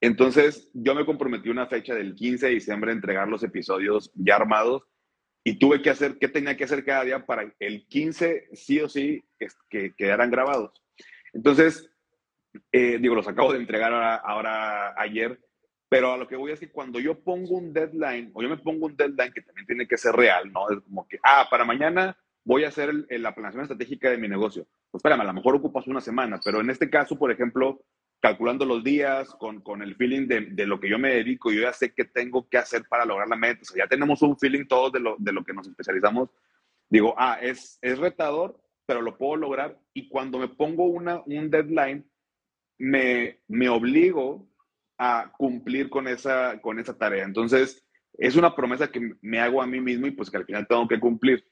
Entonces 0.00 0.70
yo 0.74 0.94
me 0.94 1.06
comprometí 1.06 1.48
una 1.48 1.66
fecha 1.66 1.94
del 1.94 2.14
15 2.14 2.46
de 2.46 2.52
diciembre 2.52 2.90
a 2.90 2.94
entregar 2.94 3.28
los 3.28 3.42
episodios 3.42 4.12
ya 4.14 4.36
armados 4.36 4.82
y 5.42 5.58
tuve 5.58 5.80
que 5.80 5.90
hacer, 5.90 6.18
¿qué 6.18 6.28
tenía 6.28 6.56
que 6.56 6.64
hacer 6.64 6.84
cada 6.84 7.04
día 7.04 7.24
para 7.24 7.54
el 7.58 7.86
15 7.86 8.48
sí 8.52 8.80
o 8.80 8.88
sí 8.88 9.24
que, 9.70 9.94
quedaran 9.94 10.30
grabados? 10.30 10.72
Entonces, 11.36 11.90
eh, 12.72 12.98
digo, 12.98 13.14
los 13.14 13.28
acabo 13.28 13.52
de 13.52 13.58
entregar 13.58 13.92
ahora, 13.92 14.94
ayer, 14.98 15.38
pero 15.88 16.14
a 16.14 16.16
lo 16.16 16.26
que 16.26 16.36
voy 16.36 16.52
es 16.52 16.60
que 16.60 16.70
cuando 16.70 16.98
yo 16.98 17.20
pongo 17.22 17.58
un 17.58 17.74
deadline, 17.74 18.30
o 18.32 18.42
yo 18.42 18.48
me 18.48 18.56
pongo 18.56 18.86
un 18.86 18.96
deadline 18.96 19.32
que 19.32 19.42
también 19.42 19.66
tiene 19.66 19.86
que 19.86 19.98
ser 19.98 20.14
real, 20.14 20.50
¿no? 20.50 20.70
Es 20.70 20.80
como 20.80 21.06
que, 21.06 21.18
ah, 21.22 21.46
para 21.50 21.66
mañana 21.66 22.16
voy 22.42 22.64
a 22.64 22.68
hacer 22.68 22.90
la 23.10 23.34
planeación 23.34 23.62
estratégica 23.64 24.10
de 24.10 24.16
mi 24.16 24.28
negocio. 24.28 24.66
Pues 24.90 25.00
espérame, 25.00 25.20
a 25.20 25.24
lo 25.24 25.34
mejor 25.34 25.56
ocupas 25.56 25.86
una 25.86 26.00
semana, 26.00 26.40
pero 26.42 26.60
en 26.60 26.70
este 26.70 26.88
caso, 26.88 27.18
por 27.18 27.30
ejemplo, 27.30 27.82
calculando 28.18 28.64
los 28.64 28.82
días, 28.82 29.28
con, 29.34 29.60
con 29.60 29.82
el 29.82 29.94
feeling 29.94 30.26
de, 30.26 30.40
de, 30.52 30.66
lo 30.66 30.80
que 30.80 30.88
yo 30.88 30.98
me 30.98 31.14
dedico, 31.14 31.52
yo 31.52 31.62
ya 31.62 31.72
sé 31.74 31.92
qué 31.92 32.06
tengo 32.06 32.48
que 32.48 32.56
hacer 32.56 32.84
para 32.88 33.04
lograr 33.04 33.28
la 33.28 33.36
meta. 33.36 33.60
O 33.60 33.64
sea, 33.66 33.84
ya 33.84 33.88
tenemos 33.88 34.22
un 34.22 34.38
feeling 34.38 34.66
todos 34.66 34.90
de 34.92 35.00
lo, 35.00 35.16
de 35.18 35.32
lo 35.32 35.44
que 35.44 35.52
nos 35.52 35.68
especializamos. 35.68 36.30
Digo, 36.88 37.14
ah, 37.18 37.38
es, 37.42 37.78
es 37.82 37.98
retador, 37.98 38.58
pero 38.86 39.02
lo 39.02 39.18
puedo 39.18 39.36
lograr. 39.36 39.78
Y 39.92 40.08
cuando 40.08 40.38
me 40.38 40.48
pongo 40.48 40.84
una, 40.84 41.22
un 41.26 41.50
deadline, 41.50 42.08
me, 42.78 43.40
me 43.48 43.68
obligo 43.68 44.48
a 44.98 45.32
cumplir 45.36 45.90
con 45.90 46.08
esa, 46.08 46.60
con 46.60 46.78
esa 46.78 46.96
tarea. 46.96 47.24
Entonces, 47.24 47.84
es 48.14 48.36
una 48.36 48.54
promesa 48.54 48.90
que 48.90 49.14
me 49.20 49.40
hago 49.40 49.60
a 49.60 49.66
mí 49.66 49.80
mismo 49.80 50.06
y 50.06 50.12
pues 50.12 50.30
que 50.30 50.38
al 50.38 50.46
final 50.46 50.66
tengo 50.66 50.88
que 50.88 51.00
cumplir 51.00 51.44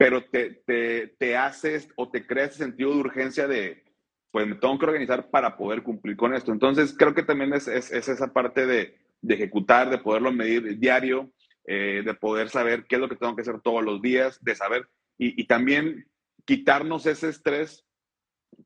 pero 0.00 0.24
te, 0.24 0.62
te, 0.64 1.08
te, 1.18 1.36
haces 1.36 1.90
o 1.94 2.08
te 2.08 2.26
creas 2.26 2.52
ese 2.52 2.64
sentido 2.64 2.88
de 2.88 3.00
urgencia 3.00 3.46
de, 3.46 3.84
pues 4.30 4.46
me 4.46 4.54
tengo 4.54 4.78
que 4.78 4.86
organizar 4.86 5.28
para 5.28 5.58
poder 5.58 5.82
cumplir 5.82 6.16
con 6.16 6.32
esto. 6.32 6.52
Entonces, 6.52 6.94
creo 6.96 7.14
que 7.14 7.22
también 7.22 7.52
es, 7.52 7.68
es, 7.68 7.92
esa 7.92 8.32
parte 8.32 8.64
de, 8.64 8.96
de, 9.20 9.34
ejecutar, 9.34 9.90
de 9.90 9.98
poderlo 9.98 10.32
medir 10.32 10.78
diario, 10.78 11.30
eh, 11.66 12.00
de 12.02 12.14
poder 12.14 12.48
saber 12.48 12.86
qué 12.88 12.94
es 12.94 13.00
lo 13.02 13.10
que 13.10 13.16
tengo 13.16 13.36
que 13.36 13.42
hacer 13.42 13.60
todos 13.60 13.84
los 13.84 14.00
días, 14.00 14.42
de 14.42 14.54
saber 14.54 14.88
y, 15.18 15.38
y 15.38 15.46
también 15.46 16.08
quitarnos 16.50 17.06
ese 17.06 17.28
estrés 17.28 17.86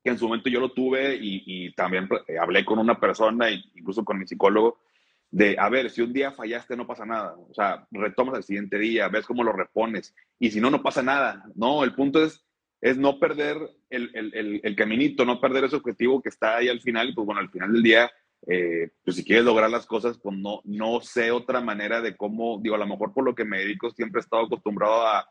que 0.02 0.08
en 0.08 0.18
su 0.18 0.26
momento 0.26 0.48
yo 0.48 0.58
lo 0.58 0.72
tuve 0.72 1.16
y, 1.16 1.42
y 1.44 1.74
también 1.74 2.08
eh, 2.26 2.38
hablé 2.38 2.64
con 2.64 2.78
una 2.78 2.98
persona, 2.98 3.50
incluso 3.50 4.02
con 4.02 4.18
mi 4.18 4.26
psicólogo, 4.26 4.78
de, 5.30 5.54
a 5.58 5.68
ver, 5.68 5.90
si 5.90 6.00
un 6.00 6.10
día 6.10 6.32
fallaste 6.32 6.78
no 6.78 6.86
pasa 6.86 7.04
nada, 7.04 7.36
o 7.36 7.52
sea, 7.52 7.86
retomas 7.90 8.38
el 8.38 8.44
siguiente 8.44 8.78
día, 8.78 9.08
ves 9.08 9.26
cómo 9.26 9.44
lo 9.44 9.52
repones, 9.52 10.14
y 10.38 10.50
si 10.50 10.62
no, 10.62 10.70
no 10.70 10.82
pasa 10.82 11.02
nada, 11.02 11.44
no, 11.56 11.84
el 11.84 11.94
punto 11.94 12.24
es, 12.24 12.42
es 12.80 12.96
no 12.96 13.18
perder 13.18 13.58
el, 13.90 14.10
el, 14.14 14.60
el, 14.64 14.76
caminito, 14.76 15.26
no 15.26 15.38
perder 15.38 15.64
ese 15.64 15.76
objetivo 15.76 16.22
que 16.22 16.30
está 16.30 16.56
ahí 16.56 16.70
al 16.70 16.80
final, 16.80 17.10
y 17.10 17.12
pues 17.12 17.26
bueno, 17.26 17.42
al 17.42 17.50
final 17.50 17.70
del 17.70 17.82
día, 17.82 18.10
eh, 18.46 18.92
pues 19.04 19.16
si 19.16 19.24
quieres 19.24 19.44
lograr 19.44 19.68
las 19.68 19.84
cosas, 19.84 20.16
pues 20.16 20.34
no, 20.38 20.62
no 20.64 21.02
sé 21.02 21.30
otra 21.32 21.60
manera 21.60 22.00
de 22.00 22.16
cómo, 22.16 22.58
digo, 22.62 22.76
a 22.76 22.78
lo 22.78 22.86
mejor 22.86 23.12
por 23.12 23.24
lo 23.24 23.34
que 23.34 23.44
me 23.44 23.58
dedico 23.58 23.90
siempre 23.90 24.20
he 24.20 24.24
estado 24.24 24.44
acostumbrado 24.44 25.06
a, 25.06 25.28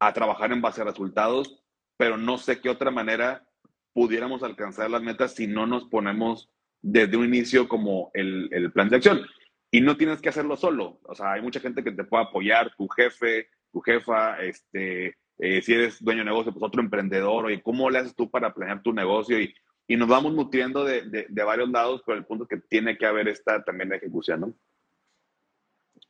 a 0.00 0.12
trabajar 0.12 0.50
en 0.50 0.60
base 0.60 0.80
a 0.80 0.86
resultados, 0.86 1.63
pero 1.96 2.16
no 2.16 2.38
sé 2.38 2.60
qué 2.60 2.68
otra 2.68 2.90
manera 2.90 3.46
pudiéramos 3.92 4.42
alcanzar 4.42 4.90
las 4.90 5.02
metas 5.02 5.34
si 5.34 5.46
no 5.46 5.66
nos 5.66 5.84
ponemos 5.84 6.50
desde 6.82 7.16
un 7.16 7.26
inicio 7.26 7.68
como 7.68 8.10
el, 8.12 8.48
el, 8.52 8.72
plan 8.72 8.88
de 8.88 8.96
acción. 8.96 9.22
Y 9.70 9.80
no 9.80 9.96
tienes 9.96 10.20
que 10.20 10.28
hacerlo 10.28 10.56
solo. 10.56 11.00
O 11.04 11.14
sea, 11.14 11.32
hay 11.32 11.42
mucha 11.42 11.60
gente 11.60 11.82
que 11.82 11.92
te 11.92 12.04
puede 12.04 12.24
apoyar, 12.24 12.74
tu 12.76 12.88
jefe, 12.88 13.48
tu 13.72 13.80
jefa, 13.80 14.40
este, 14.42 15.16
eh, 15.38 15.62
si 15.62 15.72
eres 15.72 16.02
dueño 16.02 16.20
de 16.20 16.26
negocio, 16.26 16.52
pues 16.52 16.62
otro 16.62 16.82
emprendedor, 16.82 17.46
oye, 17.46 17.62
¿cómo 17.62 17.88
le 17.90 17.98
haces 17.98 18.14
tú 18.14 18.30
para 18.30 18.52
planear 18.52 18.82
tu 18.82 18.92
negocio? 18.92 19.40
Y, 19.40 19.54
y 19.88 19.96
nos 19.96 20.08
vamos 20.08 20.34
nutriendo 20.34 20.84
de, 20.84 21.02
de, 21.02 21.26
de, 21.28 21.44
varios 21.44 21.70
lados, 21.70 22.02
pero 22.06 22.18
el 22.18 22.24
punto 22.24 22.44
es 22.44 22.50
que 22.50 22.66
tiene 22.68 22.96
que 22.96 23.06
haber 23.06 23.28
esta 23.28 23.64
también 23.64 23.92
ejecución, 23.92 24.40
¿no? 24.40 24.54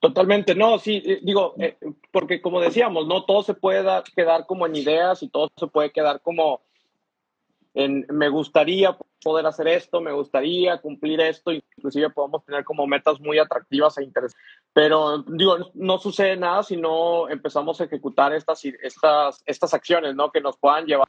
Totalmente, 0.05 0.55
no, 0.55 0.79
sí, 0.79 1.03
eh, 1.03 1.21
digo, 1.23 1.55
eh, 1.59 1.79
porque 2.13 2.43
como 2.43 2.61
decíamos, 2.61 3.07
no 3.07 3.25
todo 3.25 3.43
se 3.43 3.55
puede 3.55 3.83
dar, 3.83 4.05
quedar 4.15 4.45
como 4.45 4.67
en 4.67 4.77
ideas 4.77 5.23
y 5.23 5.31
todo 5.31 5.49
se 5.59 5.67
puede 5.67 5.93
quedar 5.93 6.21
como 6.21 6.61
en 7.73 8.05
me 8.11 8.29
gustaría 8.29 8.99
poder 9.23 9.47
hacer 9.47 9.67
esto, 9.67 10.03
me 10.03 10.13
gustaría 10.13 10.77
cumplir 10.77 11.23
esto, 11.23 11.53
inclusive 11.53 12.11
podemos 12.11 12.45
tener 12.45 12.65
como 12.65 12.87
metas 12.87 13.19
muy 13.19 13.39
atractivas 13.39 13.97
e 13.97 14.05
interesantes. 14.05 14.47
Pero 14.75 15.23
digo, 15.23 15.71
no 15.73 15.97
sucede 15.97 16.37
nada 16.37 16.63
si 16.65 16.77
no 16.77 17.31
empezamos 17.31 17.81
a 17.81 17.85
ejecutar 17.85 18.35
estas, 18.35 18.63
estas, 18.83 19.43
estas 19.47 19.73
acciones, 19.73 20.15
¿no? 20.15 20.31
Que 20.31 20.43
nos 20.43 20.59
puedan 20.59 20.85
llevar 20.85 21.09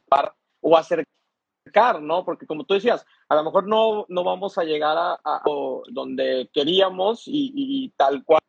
o 0.62 0.74
acercar, 0.74 2.00
¿no? 2.00 2.24
Porque 2.24 2.46
como 2.46 2.64
tú 2.64 2.72
decías, 2.72 3.04
a 3.28 3.34
lo 3.34 3.44
mejor 3.44 3.68
no, 3.68 4.06
no 4.08 4.24
vamos 4.24 4.56
a 4.56 4.64
llegar 4.64 4.96
a, 5.22 5.42
donde 5.90 6.48
queríamos 6.54 7.24
y, 7.26 7.92
tal 7.98 8.24
cual, 8.24 8.40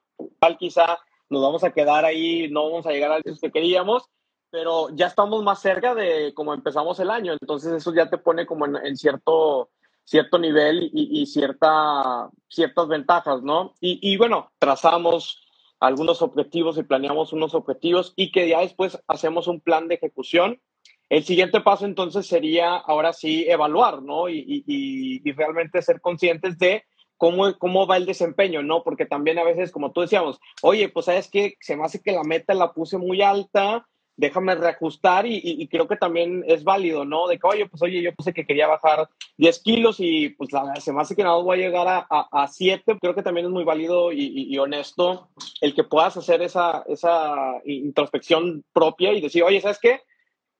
quizá 0.57 0.99
nos 1.29 1.41
vamos 1.41 1.63
a 1.63 1.71
quedar 1.71 2.05
ahí, 2.05 2.49
no 2.49 2.69
vamos 2.69 2.85
a 2.85 2.91
llegar 2.91 3.11
al 3.11 3.23
que 3.23 3.51
queríamos, 3.51 4.09
pero 4.49 4.89
ya 4.95 5.07
estamos 5.07 5.43
más 5.43 5.61
cerca 5.61 5.93
de 5.93 6.33
como 6.33 6.53
empezamos 6.53 6.99
el 6.99 7.09
año, 7.09 7.33
entonces 7.33 7.73
eso 7.73 7.93
ya 7.93 8.09
te 8.09 8.17
pone 8.17 8.45
como 8.45 8.65
en, 8.65 8.95
cierto, 8.95 9.69
cierto 10.03 10.39
nivel 10.39 10.89
y, 10.93 11.25
cierta, 11.25 12.29
ciertas 12.47 12.87
ventajas, 12.87 13.41
¿no? 13.43 13.73
Y, 13.81 14.15
bueno, 14.17 14.51
trazamos 14.57 15.43
algunos 15.79 16.21
objetivos 16.21 16.77
y 16.77 16.83
planeamos 16.83 17.33
unos 17.33 17.53
objetivos 17.53 18.13
y 18.15 18.31
que 18.31 18.47
ya 18.47 18.61
después 18.61 18.97
hacemos 19.07 19.47
un 19.47 19.59
plan 19.59 19.87
de 19.87 19.95
ejecución. 19.95 20.61
El 21.09 21.23
siguiente 21.23 21.61
paso 21.61 21.85
entonces 21.85 22.25
sería 22.25 22.75
ahora 22.75 23.13
sí 23.13 23.45
evaluar, 23.47 24.01
¿no? 24.01 24.29
Y 24.29 25.21
realmente 25.35 25.81
ser 25.81 25.99
conscientes 25.99 26.57
de 26.57 26.83
cómo, 27.17 27.57
cómo 27.57 27.87
va 27.87 27.97
el 27.97 28.05
desempeño, 28.05 28.61
¿no? 28.63 28.83
Porque 28.83 29.05
también 29.05 29.39
a 29.39 29.43
veces, 29.43 29.71
como 29.71 29.91
tú 29.91 30.01
decíamos, 30.01 30.39
oye, 30.61 30.89
pues 30.89 31.07
sabes 31.07 31.29
que 31.29 31.55
se 31.59 31.75
me 31.75 31.83
hace 31.83 32.01
que 32.01 32.11
la 32.11 32.23
meta 32.23 32.53
la 32.53 32.73
puse 32.73 32.97
muy 32.97 33.21
alta, 33.21 33.85
déjame 34.17 34.55
reajustar 34.55 35.25
y, 35.27 35.67
creo 35.67 35.87
que 35.87 35.95
también 35.95 36.43
es 36.47 36.63
válido, 36.63 37.05
¿no? 37.05 37.27
De 37.27 37.37
que, 37.37 37.47
oye, 37.47 37.69
pues 37.69 37.81
oye, 37.83 38.01
yo 38.01 38.13
puse 38.15 38.33
que 38.33 38.47
quería 38.47 38.67
bajar 38.67 39.07
10 39.37 39.59
kilos 39.61 39.97
y 39.99 40.29
pues 40.29 40.51
la, 40.51 40.75
se 40.77 40.91
me 40.91 41.01
hace 41.01 41.15
que 41.15 41.23
nada 41.23 41.37
voy 41.37 41.59
a 41.59 41.61
llegar 41.61 41.87
a, 41.87 42.07
a, 42.09 42.47
7. 42.47 42.97
Creo 42.99 43.13
que 43.13 43.21
también 43.21 43.45
es 43.45 43.51
muy 43.51 43.63
válido 43.63 44.11
y, 44.11 44.57
honesto 44.57 45.29
el 45.61 45.75
que 45.75 45.83
puedas 45.83 46.17
hacer 46.17 46.41
esa, 46.41 46.83
esa 46.87 47.61
introspección 47.65 48.63
propia 48.73 49.13
y 49.13 49.21
decir, 49.21 49.43
oye, 49.43 49.61
¿sabes 49.61 49.79
qué? 49.79 50.01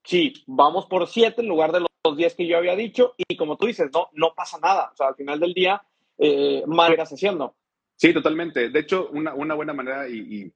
Sí, 0.03 0.33
vamos 0.45 0.85
por 0.85 1.07
7 1.07 1.41
en 1.41 1.47
lugar 1.47 1.71
de 1.71 1.79
los 1.79 2.15
10 2.15 2.35
que 2.35 2.47
yo 2.47 2.57
había 2.57 2.75
dicho 2.75 3.15
y 3.17 3.35
como 3.35 3.57
tú 3.57 3.65
dices, 3.65 3.89
no, 3.91 4.09
no 4.13 4.33
pasa 4.35 4.59
nada. 4.59 4.91
O 4.93 4.95
sea, 4.95 5.07
al 5.07 5.15
final 5.15 5.39
del 5.39 5.53
día, 5.53 5.81
eh, 6.17 6.63
mal 6.67 6.93
irás 6.93 7.11
haciendo. 7.11 7.55
Sí, 7.95 8.13
totalmente. 8.13 8.69
De 8.69 8.79
hecho, 8.79 9.09
una, 9.09 9.33
una 9.33 9.55
buena 9.55 9.73
manera 9.73 10.07
y 10.07 10.51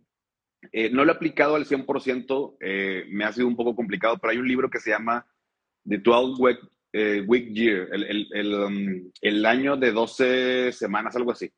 eh, 0.71 0.89
no 0.89 1.04
lo 1.04 1.12
he 1.12 1.15
aplicado 1.15 1.56
al 1.56 1.65
100%, 1.65 2.58
eh, 2.60 3.06
me 3.10 3.26
ha 3.26 3.34
sido 3.34 3.47
un 3.47 3.56
poco 3.56 3.76
complicado, 3.76 4.17
pero 4.19 4.32
hay 4.32 4.38
un 4.38 4.47
libro 4.47 4.69
que 4.69 4.80
se 4.80 4.91
llama 4.91 5.26
The 5.88 5.97
12 5.97 6.41
Week, 6.41 6.60
eh, 6.93 7.24
week 7.28 7.50
Year, 7.54 7.89
el, 7.91 8.54
um, 8.54 9.12
el, 9.21 9.45
año 9.45 9.76
de 9.76 9.91
12 9.91 10.71
semanas, 10.71 11.15
algo 11.15 11.32
así. 11.32 11.52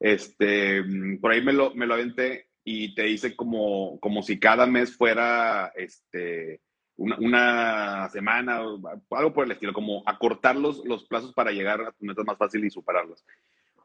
Este, 0.00 0.82
por 1.20 1.30
ahí 1.32 1.42
me 1.42 1.52
lo, 1.52 1.74
me 1.74 1.86
lo 1.86 1.94
aventé 1.94 2.48
y 2.64 2.94
te 2.94 3.04
dice 3.04 3.36
como, 3.36 3.98
como 4.00 4.22
si 4.22 4.38
cada 4.40 4.66
mes 4.66 4.96
fuera 4.96 5.72
este, 5.76 6.60
una, 6.98 7.16
una 7.18 8.08
semana, 8.10 8.58
algo 8.58 9.32
por 9.32 9.44
el 9.44 9.52
estilo, 9.52 9.72
como 9.72 10.02
acortar 10.06 10.56
los, 10.56 10.84
los 10.84 11.04
plazos 11.04 11.32
para 11.32 11.50
llegar 11.50 11.80
a 11.80 11.92
tus 11.92 12.06
metas 12.06 12.26
más 12.26 12.36
fácil 12.36 12.64
y 12.64 12.70
superarlas. 12.70 13.24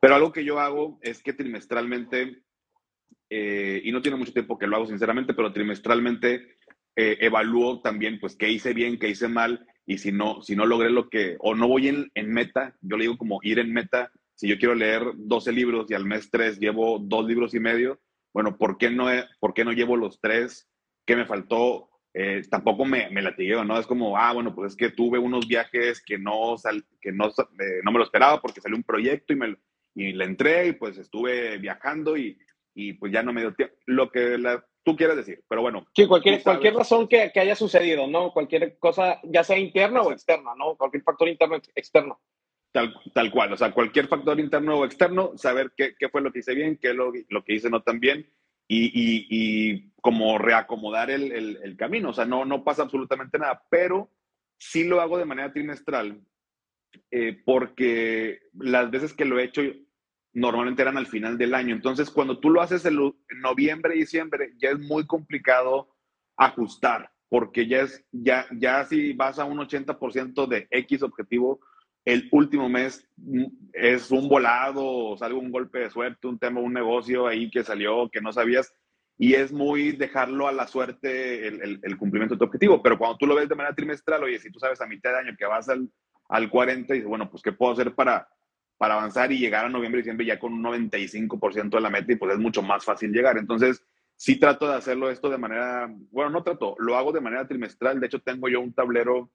Pero 0.01 0.15
algo 0.15 0.33
que 0.33 0.43
yo 0.43 0.59
hago 0.59 0.99
es 1.01 1.23
que 1.23 1.31
trimestralmente 1.33 2.43
eh, 3.29 3.81
y 3.83 3.91
no 3.91 4.01
tiene 4.01 4.17
mucho 4.17 4.33
tiempo 4.33 4.57
que 4.57 4.67
lo 4.67 4.75
hago 4.75 4.87
sinceramente, 4.87 5.33
pero 5.33 5.53
trimestralmente 5.53 6.57
eh, 6.95 7.17
evalúo 7.21 7.81
también 7.81 8.19
pues 8.19 8.35
qué 8.35 8.51
hice 8.51 8.73
bien, 8.73 8.99
qué 8.99 9.09
hice 9.09 9.27
mal 9.27 9.65
y 9.85 9.97
si 9.97 10.11
no, 10.11 10.41
si 10.41 10.55
no 10.55 10.65
logré 10.65 10.89
lo 10.89 11.09
que, 11.09 11.37
o 11.39 11.55
no 11.55 11.67
voy 11.67 11.87
en, 11.87 12.11
en 12.15 12.31
meta, 12.31 12.75
yo 12.81 12.97
le 12.97 13.05
digo 13.05 13.17
como 13.17 13.39
ir 13.43 13.59
en 13.59 13.73
meta, 13.73 14.11
si 14.35 14.47
yo 14.47 14.57
quiero 14.57 14.75
leer 14.75 15.03
12 15.15 15.51
libros 15.51 15.89
y 15.89 15.93
al 15.93 16.05
mes 16.05 16.29
3 16.29 16.59
llevo 16.59 16.99
dos 16.99 17.25
libros 17.25 17.53
y 17.53 17.59
medio, 17.59 17.99
bueno, 18.33 18.57
¿por 18.57 18.77
qué 18.77 18.89
no, 18.89 19.05
por 19.39 19.53
qué 19.53 19.63
no 19.63 19.71
llevo 19.71 19.95
los 19.95 20.19
tres? 20.19 20.67
¿Qué 21.05 21.15
me 21.15 21.25
faltó? 21.25 21.89
Eh, 22.13 22.41
tampoco 22.49 22.85
me, 22.85 23.09
me 23.09 23.21
latigueo, 23.21 23.63
¿no? 23.63 23.79
Es 23.79 23.87
como, 23.87 24.17
ah, 24.17 24.33
bueno, 24.33 24.53
pues 24.53 24.73
es 24.73 24.77
que 24.77 24.91
tuve 24.91 25.17
unos 25.17 25.47
viajes 25.47 26.03
que 26.05 26.17
no, 26.17 26.57
sal, 26.57 26.85
que 27.01 27.11
no, 27.11 27.31
no 27.83 27.91
me 27.91 27.97
lo 27.97 28.03
esperaba 28.03 28.39
porque 28.41 28.61
salió 28.61 28.77
un 28.77 28.83
proyecto 28.83 29.33
y, 29.33 29.35
me, 29.35 29.55
y 29.95 30.13
le 30.13 30.25
entré 30.25 30.67
y 30.67 30.73
pues 30.73 30.97
estuve 30.97 31.57
viajando 31.57 32.15
y 32.15 32.37
y 32.75 32.93
pues 32.93 33.11
ya 33.11 33.23
no 33.23 33.33
me 33.33 33.41
dio 33.41 33.53
tiempo. 33.53 33.75
Lo 33.85 34.11
que 34.11 34.37
tú 34.83 34.95
quieres 34.95 35.15
decir, 35.15 35.43
pero 35.47 35.61
bueno. 35.61 35.85
Sí, 35.95 36.07
cualquier, 36.07 36.41
cualquier 36.41 36.75
razón 36.75 37.07
que, 37.07 37.31
que, 37.33 37.39
haya 37.39 37.55
sucedido, 37.55 38.07
¿no? 38.07 38.31
Cualquier 38.31 38.77
cosa, 38.79 39.19
ya 39.23 39.43
sea 39.43 39.57
interna 39.57 40.01
o 40.01 40.11
externa, 40.11 40.51
¿no? 40.57 40.75
Cualquier 40.75 41.03
factor 41.03 41.27
interno 41.27 41.55
o 41.55 41.61
externo. 41.75 42.19
Tal, 42.71 42.93
tal 43.13 43.29
cual, 43.29 43.53
o 43.53 43.57
sea, 43.57 43.71
cualquier 43.71 44.07
factor 44.07 44.39
interno 44.39 44.79
o 44.79 44.85
externo, 44.85 45.33
saber 45.37 45.73
qué, 45.77 45.95
qué 45.97 46.09
fue 46.09 46.21
lo 46.21 46.31
que 46.31 46.39
hice 46.39 46.55
bien, 46.55 46.79
qué 46.81 46.93
lo, 46.93 47.11
lo 47.29 47.43
que 47.43 47.53
hice 47.53 47.69
no 47.69 47.83
tan 47.83 47.99
bien 47.99 48.27
y, 48.67 48.85
y, 48.85 49.27
y 49.29 49.91
como 50.01 50.37
reacomodar 50.37 51.11
el, 51.11 51.31
el, 51.31 51.59
el, 51.63 51.77
camino. 51.77 52.09
O 52.09 52.13
sea, 52.13 52.25
no, 52.25 52.45
no 52.45 52.63
pasa 52.63 52.83
absolutamente 52.83 53.37
nada, 53.39 53.63
pero 53.69 54.09
sí 54.57 54.83
lo 54.83 55.01
hago 55.01 55.17
de 55.17 55.25
manera 55.25 55.51
trimestral 55.51 56.21
eh, 57.11 57.41
porque 57.45 58.41
las 58.53 58.89
veces 58.91 59.13
que 59.13 59.25
lo 59.25 59.39
he 59.39 59.45
hecho 59.45 59.61
normalmente 60.33 60.81
eran 60.81 60.97
al 60.97 61.07
final 61.07 61.37
del 61.37 61.53
año. 61.53 61.75
Entonces, 61.75 62.09
cuando 62.09 62.39
tú 62.39 62.49
lo 62.49 62.61
haces 62.61 62.85
en 62.85 62.97
noviembre, 63.41 63.95
diciembre, 63.95 64.53
ya 64.57 64.69
es 64.69 64.79
muy 64.79 65.05
complicado 65.05 65.95
ajustar, 66.37 67.11
porque 67.29 67.67
ya 67.67 67.81
es, 67.81 68.03
ya, 68.11 68.47
ya 68.51 68.83
si 68.85 69.13
vas 69.13 69.37
a 69.37 69.45
un 69.45 69.59
80% 69.59 70.47
de 70.47 70.67
X 70.71 71.03
objetivo, 71.03 71.59
el 72.05 72.27
último 72.31 72.67
mes 72.67 73.07
es 73.73 74.11
un 74.11 74.29
volado, 74.29 74.85
o 74.85 75.17
sale 75.17 75.33
un 75.33 75.51
golpe 75.51 75.79
de 75.79 75.89
suerte, 75.89 76.27
un 76.27 76.39
tema, 76.39 76.61
un 76.61 76.73
negocio 76.73 77.27
ahí 77.27 77.49
que 77.49 77.63
salió, 77.63 78.09
que 78.09 78.21
no 78.21 78.31
sabías, 78.31 78.73
y 79.17 79.33
es 79.33 79.51
muy 79.51 79.91
dejarlo 79.91 80.47
a 80.47 80.51
la 80.51 80.67
suerte 80.67 81.47
el, 81.47 81.97
cumplimiento 81.97 82.35
de 82.35 82.39
tu 82.39 82.45
objetivo. 82.45 82.81
Pero 82.81 82.97
cuando 82.97 83.17
tú 83.17 83.25
lo 83.25 83.35
ves 83.35 83.49
de 83.49 83.55
manera 83.55 83.75
trimestral, 83.75 84.23
oye, 84.23 84.39
si 84.39 84.51
tú 84.51 84.59
sabes 84.59 84.79
a 84.81 84.87
mitad 84.87 85.11
de 85.11 85.19
año 85.19 85.35
que 85.37 85.45
vas 85.45 85.67
al, 85.69 85.89
al 86.29 86.49
40, 86.49 86.95
y 86.95 87.01
bueno, 87.01 87.29
pues, 87.29 87.41
¿qué 87.41 87.51
puedo 87.51 87.73
hacer 87.73 87.93
para, 87.93 88.27
para 88.77 88.95
avanzar 88.95 89.31
y 89.31 89.37
llegar 89.37 89.65
a 89.65 89.69
noviembre 89.69 89.99
y 89.99 90.03
diciembre 90.03 90.25
ya 90.25 90.39
con 90.39 90.53
un 90.53 90.63
95% 90.63 91.69
de 91.69 91.81
la 91.81 91.89
meta 91.89 92.11
y 92.11 92.15
pues 92.15 92.33
es 92.33 92.39
mucho 92.39 92.61
más 92.61 92.83
fácil 92.83 93.11
llegar. 93.11 93.37
Entonces, 93.37 93.83
sí 94.15 94.39
trato 94.39 94.67
de 94.67 94.75
hacerlo 94.75 95.09
esto 95.09 95.29
de 95.29 95.37
manera, 95.37 95.89
bueno, 96.11 96.29
no 96.29 96.43
trato, 96.43 96.75
lo 96.79 96.97
hago 96.97 97.11
de 97.11 97.21
manera 97.21 97.47
trimestral. 97.47 97.99
De 97.99 98.07
hecho, 98.07 98.19
tengo 98.19 98.49
yo 98.49 98.61
un 98.61 98.73
tablero 98.73 99.31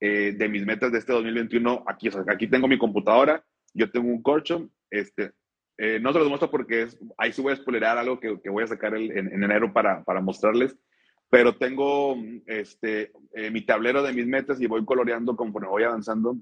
eh, 0.00 0.34
de 0.36 0.48
mis 0.48 0.64
metas 0.64 0.92
de 0.92 0.98
este 0.98 1.12
2021 1.12 1.84
aquí. 1.86 2.08
aquí 2.28 2.48
tengo 2.48 2.68
mi 2.68 2.78
computadora, 2.78 3.44
yo 3.78 3.90
tengo 3.90 4.08
un 4.08 4.22
corcho, 4.22 4.68
este, 4.90 5.32
eh, 5.78 5.98
no 6.00 6.12
se 6.12 6.18
los 6.18 6.28
muestro 6.28 6.50
porque 6.50 6.82
es, 6.82 6.98
ahí 7.16 7.32
sí 7.32 7.40
voy 7.40 7.52
a 7.52 7.56
spoilerar 7.56 7.98
algo 7.98 8.18
que, 8.18 8.40
que 8.42 8.50
voy 8.50 8.64
a 8.64 8.68
sacar 8.68 8.96
en, 8.96 9.16
en, 9.16 9.42
enero 9.42 9.72
para, 9.72 10.04
para, 10.04 10.20
mostrarles, 10.20 10.76
pero 11.30 11.56
tengo 11.56 12.16
este, 12.46 13.12
eh, 13.34 13.50
mi 13.50 13.62
tablero 13.62 14.02
de 14.02 14.12
mis 14.12 14.26
metas 14.26 14.60
y 14.60 14.66
voy 14.66 14.84
coloreando 14.84 15.36
conforme 15.36 15.68
voy 15.68 15.84
avanzando 15.84 16.36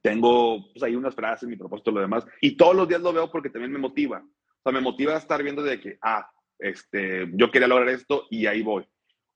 tengo 0.00 0.72
pues, 0.72 0.82
ahí 0.82 0.96
unas 0.96 1.14
frases, 1.14 1.48
mi 1.48 1.56
propósito, 1.56 1.90
lo 1.90 2.00
demás. 2.00 2.24
Y 2.40 2.56
todos 2.56 2.74
los 2.74 2.88
días 2.88 3.00
lo 3.00 3.12
veo 3.12 3.30
porque 3.30 3.50
también 3.50 3.72
me 3.72 3.78
motiva. 3.78 4.18
O 4.18 4.62
sea, 4.62 4.72
me 4.72 4.80
motiva 4.80 5.14
a 5.14 5.18
estar 5.18 5.42
viendo 5.42 5.62
de 5.62 5.80
que, 5.80 5.98
ah, 6.02 6.30
este, 6.58 7.28
yo 7.34 7.50
quería 7.50 7.68
lograr 7.68 7.88
esto 7.88 8.26
y 8.30 8.46
ahí 8.46 8.62
voy. 8.62 8.86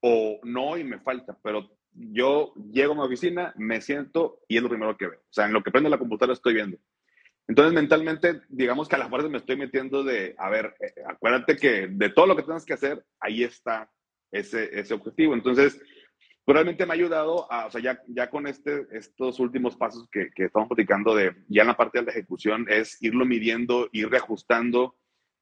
O 0.01 0.41
no 0.45 0.79
y 0.79 0.85
me 0.85 1.01
falta, 1.01 1.37
pero 1.43 1.69
yo 1.93 2.55
llego 2.73 2.93
a 2.93 2.97
mi 2.97 3.03
oficina, 3.03 3.53
me 3.57 3.81
siento 3.81 4.41
y 4.49 4.57
es 4.57 4.63
lo 4.63 4.69
primero 4.69 4.97
que 4.97 5.09
veo. 5.09 5.19
O 5.19 5.33
sea, 5.33 5.47
en 5.47 5.53
lo 5.53 5.63
que 5.63 5.71
prende 5.71 5.91
la 5.91 5.99
computadora 5.99 6.35
estoy 6.35 6.55
viendo. 6.55 6.79
Entonces, 7.49 7.75
mentalmente, 7.75 8.41
digamos 8.49 8.89
que 8.89 8.97
a 8.97 8.99
la 8.99 9.09
fuerza 9.09 9.29
me 9.29 9.39
estoy 9.39 9.57
metiendo 9.57 10.03
de, 10.03 10.35
a 10.37 10.51
ver, 10.51 10.75
eh, 10.81 11.03
acuérdate 11.07 11.57
que 11.57 11.87
de 11.87 12.11
todo 12.11 12.27
lo 12.27 12.37
que 12.37 12.43
tienes 12.43 12.65
que 12.65 12.75
hacer, 12.75 13.05
ahí 13.21 13.45
está 13.45 13.91
ese, 14.33 14.79
ese 14.79 14.95
objetivo. 14.95 15.33
Entonces, 15.35 15.81
realmente 16.47 16.85
me 16.85 16.93
ha 16.93 16.95
ayudado, 16.95 17.51
a, 17.51 17.67
o 17.67 17.71
sea, 17.71 17.81
ya, 17.81 18.03
ya 18.09 18.31
con 18.31 18.47
este, 18.47 18.87
estos 18.91 19.39
últimos 19.39 19.77
pasos 19.77 20.09
que, 20.11 20.31
que, 20.35 20.45
estamos 20.45 20.69
platicando 20.69 21.15
de, 21.15 21.35
ya 21.49 21.63
en 21.63 21.69
la 21.69 21.77
parte 21.77 22.01
de 22.01 22.07
la 22.07 22.13
ejecución, 22.13 22.67
es 22.69 23.01
irlo 23.01 23.25
midiendo, 23.25 23.89
ir 23.93 24.09
reajustando. 24.09 24.97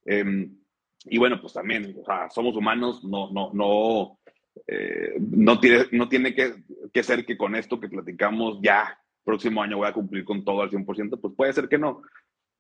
Em, 0.05 0.59
y 1.05 1.19
bueno, 1.19 1.41
pues 1.41 1.55
también, 1.55 1.97
o 2.01 2.05
sea, 2.05 2.29
somos 2.31 2.57
humanos, 2.57 3.03
no, 3.05 3.31
no, 3.31 3.51
no, 3.55 4.19
eh, 4.67 5.15
no 5.19 5.59
tiene, 5.59 5.87
no 5.93 6.09
tiene 6.09 6.35
que, 6.35 6.55
que, 6.93 7.03
ser 7.03 7.25
que 7.27 7.37
con 7.37 7.55
esto 7.55 7.81
que 7.81 7.89
platicamos 7.89 8.59
ya 8.63 8.99
próximo 9.25 9.63
año 9.63 9.79
voy 9.79 9.89
a 9.89 9.93
cumplir 9.93 10.25
con 10.25 10.45
todo 10.45 10.63
al 10.63 10.71
100%, 10.71 11.21
pues 11.21 11.35
puede 11.37 11.53
ser 11.53 11.69
que 11.69 11.79
no, 11.79 12.03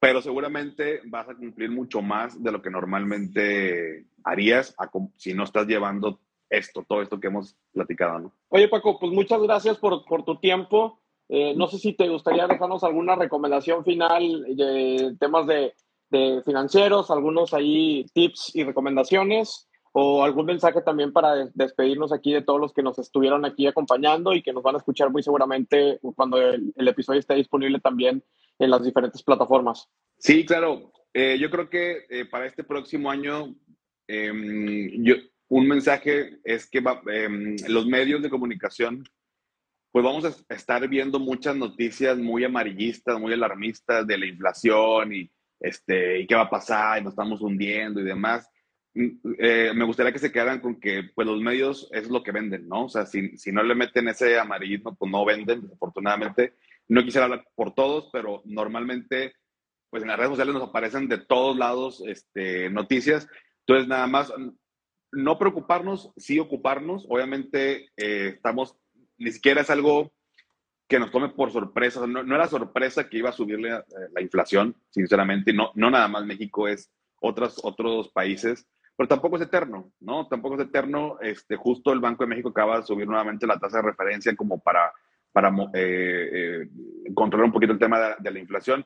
pero 0.01 0.21
seguramente 0.21 1.01
vas 1.07 1.29
a 1.29 1.35
cumplir 1.35 1.71
mucho 1.71 2.03
más 2.03 2.43
de 2.43 2.53
lo 2.53 2.61
que 2.61 2.71
normalmente 2.71 4.07
harías 4.25 4.75
si 5.17 5.35
no 5.35 5.45
estás 5.45 5.67
llevando 5.67 6.21
esto, 6.51 6.85
todo 6.87 7.03
esto 7.03 7.19
que 7.19 7.29
hemos 7.29 7.57
platicado, 7.73 8.19
¿no? 8.19 8.33
Oye, 8.49 8.69
Paco, 8.69 8.99
pues 8.99 9.13
muchas 9.13 9.41
gracias 9.41 9.79
por, 9.79 10.05
por 10.05 10.25
tu 10.25 10.37
tiempo. 10.37 11.01
Eh, 11.29 11.55
no 11.57 11.69
sé 11.69 11.79
si 11.79 11.95
te 11.95 12.09
gustaría 12.09 12.47
dejarnos 12.47 12.85
alguna 12.85 13.17
recomendación 13.17 13.85
final 13.85 14.45
de 14.55 15.17
temas 15.19 15.47
de, 15.47 15.73
de, 16.11 16.43
financieros, 16.45 17.11
algunos 17.11 17.55
ahí 17.55 18.05
tips 18.13 18.55
y 18.55 18.63
recomendaciones, 18.63 19.69
o 19.97 20.25
algún 20.25 20.47
mensaje 20.47 20.83
también 20.83 21.13
para 21.13 21.47
despedirnos 21.55 22.13
aquí 22.13 22.33
de 22.33 22.43
todos 22.43 22.61
los 22.61 22.73
que 22.73 22.83
nos 22.83 22.99
estuvieron 22.99 23.45
aquí 23.45 23.69
acompañando 23.69 24.33
y 24.33 24.43
que 24.43 24.53
nos 24.53 24.65
van 24.65 24.75
a 24.75 24.79
escuchar 24.79 25.09
muy 25.09 25.23
seguramente 25.23 26.01
cuando 26.17 26.37
el, 26.43 26.73
episodio 26.89 27.21
esté 27.21 27.37
disponible 27.37 27.79
también 27.79 28.21
en 28.59 28.71
las 28.71 28.83
diferentes 28.83 29.23
plataformas. 29.23 29.89
Sí, 30.19 30.45
claro. 30.45 30.93
Eh, 31.13 31.39
yo 31.39 31.49
creo 31.49 31.71
que 31.71 32.07
eh, 32.11 32.25
para 32.25 32.47
este 32.47 32.65
próximo 32.65 33.09
año, 33.09 33.55
em, 34.09 35.01
yo, 35.05 35.15
un 35.49 35.69
mensaje 35.69 36.41
es 36.43 36.69
que 36.69 36.83
em, 37.13 37.55
los 37.69 37.87
medios 37.87 38.21
de 38.21 38.31
comunicación, 38.31 39.05
pues 39.93 40.05
vamos 40.05 40.25
a 40.25 40.55
estar 40.55 40.89
viendo 40.89 41.21
muchas 41.21 41.55
noticias 41.55 42.19
muy 42.19 42.43
amarillistas, 42.43 43.21
muy 43.21 43.33
alarmistas 43.33 44.05
de 44.09 44.19
la 44.19 44.27
inflación 44.27 45.15
y, 45.15 45.31
este, 45.61 46.19
y 46.19 46.27
qué 46.27 46.35
va 46.35 46.43
a 46.43 46.51
pasar 46.51 47.01
y 47.01 47.05
nos 47.05 47.13
estamos 47.13 47.41
hundiendo 47.41 48.01
y 48.01 48.05
demás. 48.05 48.51
Eh, 48.95 49.73
me 49.75 49.85
gustaría 49.85 50.13
que 50.13 50.19
se 50.19 50.31
quedaran 50.31 50.61
con 50.61 50.79
que 50.79 51.11
pues 51.15 51.27
los 51.27 51.41
medios 51.41 51.89
es 51.93 52.09
lo 52.09 52.23
que 52.23 52.33
venden, 52.33 52.69
¿no? 52.69 52.85
O 52.85 52.89
sea, 52.89 53.07
si, 53.07 53.37
si 53.37 53.51
no 53.51 53.63
le 53.63 53.75
meten 53.75 54.09
ese 54.09 54.39
amarillismo, 54.39 54.95
pues 54.95 55.11
no 55.11 55.25
venden, 55.25 55.63
desafortunadamente. 55.63 56.55
No 56.87 57.03
quisiera 57.03 57.25
hablar 57.25 57.47
por 57.55 57.75
todos, 57.75 58.11
pero 58.13 58.43
normalmente 58.45 59.35
pues 59.95 60.03
en 60.03 60.09
las 60.09 60.17
redes 60.17 60.31
sociales 60.31 60.55
nos 60.55 60.69
aparecen 60.69 61.09
de 61.09 61.19
todos 61.19 61.57
lados 61.57 62.03
este, 62.05 62.69
noticias. 62.69 63.29
Entonces, 63.61 63.87
nada 63.87 64.09
más, 64.09 64.33
no 65.13 65.39
preocuparnos, 65.39 66.13
sí 66.17 66.41
ocuparnos. 66.41 67.07
Obviamente, 67.09 67.91
eh, 67.97 68.33
estamos, 68.35 68.77
ni 69.19 69.31
siquiera 69.31 69.61
es 69.61 69.71
algo 69.71 70.13
que 70.89 70.99
nos 70.99 71.13
tome 71.13 71.29
por 71.29 71.53
sorpresa. 71.53 72.07
No, 72.09 72.25
no 72.25 72.35
era 72.35 72.49
sorpresa 72.49 73.09
que 73.09 73.19
iba 73.19 73.31
a 73.31 73.35
subir 73.35 73.61
la, 73.61 73.79
eh, 73.79 74.09
la, 74.13 74.21
inflación, 74.21 74.75
sinceramente. 74.91 75.53
No, 75.53 75.71
no 75.77 75.93
nada 75.93 76.09
más 76.09 76.27
México, 76.27 76.67
es 76.67 76.91
otros, 77.21 77.61
otros 77.63 78.09
países. 78.11 78.67
Pero 78.97 79.09
tampoco 79.09 79.37
es 79.37 79.43
eterno, 79.43 79.93
¿no? 80.01 80.29
Tampoco 80.29 80.55
es 80.55 80.63
eterno. 80.63 81.19
Este, 81.21 81.57
justo 81.57 81.93
el 81.93 82.01
Banco 82.01 82.25
de 82.25 82.29
México 82.29 82.51
acaba 82.51 82.79
de 82.79 82.87
subir 82.87 83.07
nuevamente 83.07 83.47
la 83.47 83.59
tasa 83.59 83.79
de 83.79 83.89
referencia 83.89 84.35
como 84.37 84.61
para, 84.61 84.93
para 85.33 85.53
eh, 85.75 86.69
controlar 87.15 87.47
un 87.47 87.53
poquito 87.53 87.73
el 87.73 87.79
tema 87.79 87.99
de, 87.99 88.15
de 88.21 88.31
la 88.31 88.39
inflación. 88.39 88.85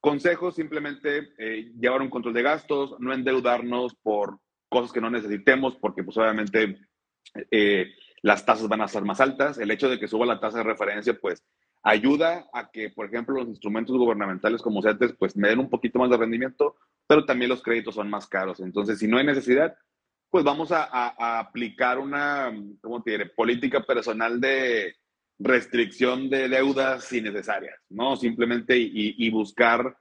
Consejos, 0.00 0.54
simplemente 0.54 1.34
llevar 1.78 2.00
un 2.00 2.08
control 2.08 2.32
de 2.32 2.42
gastos, 2.42 2.96
no 3.00 3.12
endeudarnos 3.12 3.94
por 3.96 4.38
cosas 4.70 4.92
que 4.92 5.00
no 5.00 5.10
necesitemos, 5.10 5.76
porque 5.76 6.02
pues 6.02 6.16
obviamente 6.16 6.78
eh, 7.50 7.92
las 8.22 8.46
tasas 8.46 8.68
van 8.68 8.80
a 8.80 8.88
ser 8.88 9.04
más 9.04 9.20
altas. 9.20 9.58
El 9.58 9.70
hecho 9.70 9.90
de 9.90 9.98
que 9.98 10.08
suba 10.08 10.24
la 10.24 10.40
tasa 10.40 10.58
de 10.58 10.64
referencia, 10.64 11.18
pues 11.20 11.44
ayuda 11.82 12.48
a 12.52 12.70
que, 12.70 12.90
por 12.90 13.06
ejemplo, 13.06 13.34
los 13.34 13.48
instrumentos 13.48 13.96
gubernamentales 13.96 14.62
como 14.62 14.80
CETES, 14.80 15.14
pues 15.18 15.36
me 15.36 15.48
den 15.48 15.58
un 15.58 15.68
poquito 15.68 15.98
más 15.98 16.08
de 16.08 16.16
rendimiento, 16.16 16.76
pero 17.10 17.24
también 17.24 17.48
los 17.48 17.60
créditos 17.60 17.96
son 17.96 18.08
más 18.08 18.28
caros. 18.28 18.60
Entonces, 18.60 19.00
si 19.00 19.08
no 19.08 19.18
hay 19.18 19.26
necesidad, 19.26 19.76
pues 20.30 20.44
vamos 20.44 20.70
a, 20.70 21.40
aplicar 21.40 21.98
una, 21.98 22.56
¿cómo 22.80 23.02
te 23.02 23.26
política 23.26 23.82
personal 23.82 24.40
de 24.40 24.94
restricción 25.36 26.30
de 26.30 26.48
deudas 26.48 27.12
innecesarias, 27.12 27.74
¿no? 27.88 28.14
Simplemente 28.14 28.78
y, 28.78 29.16
y 29.18 29.28
buscar 29.28 29.96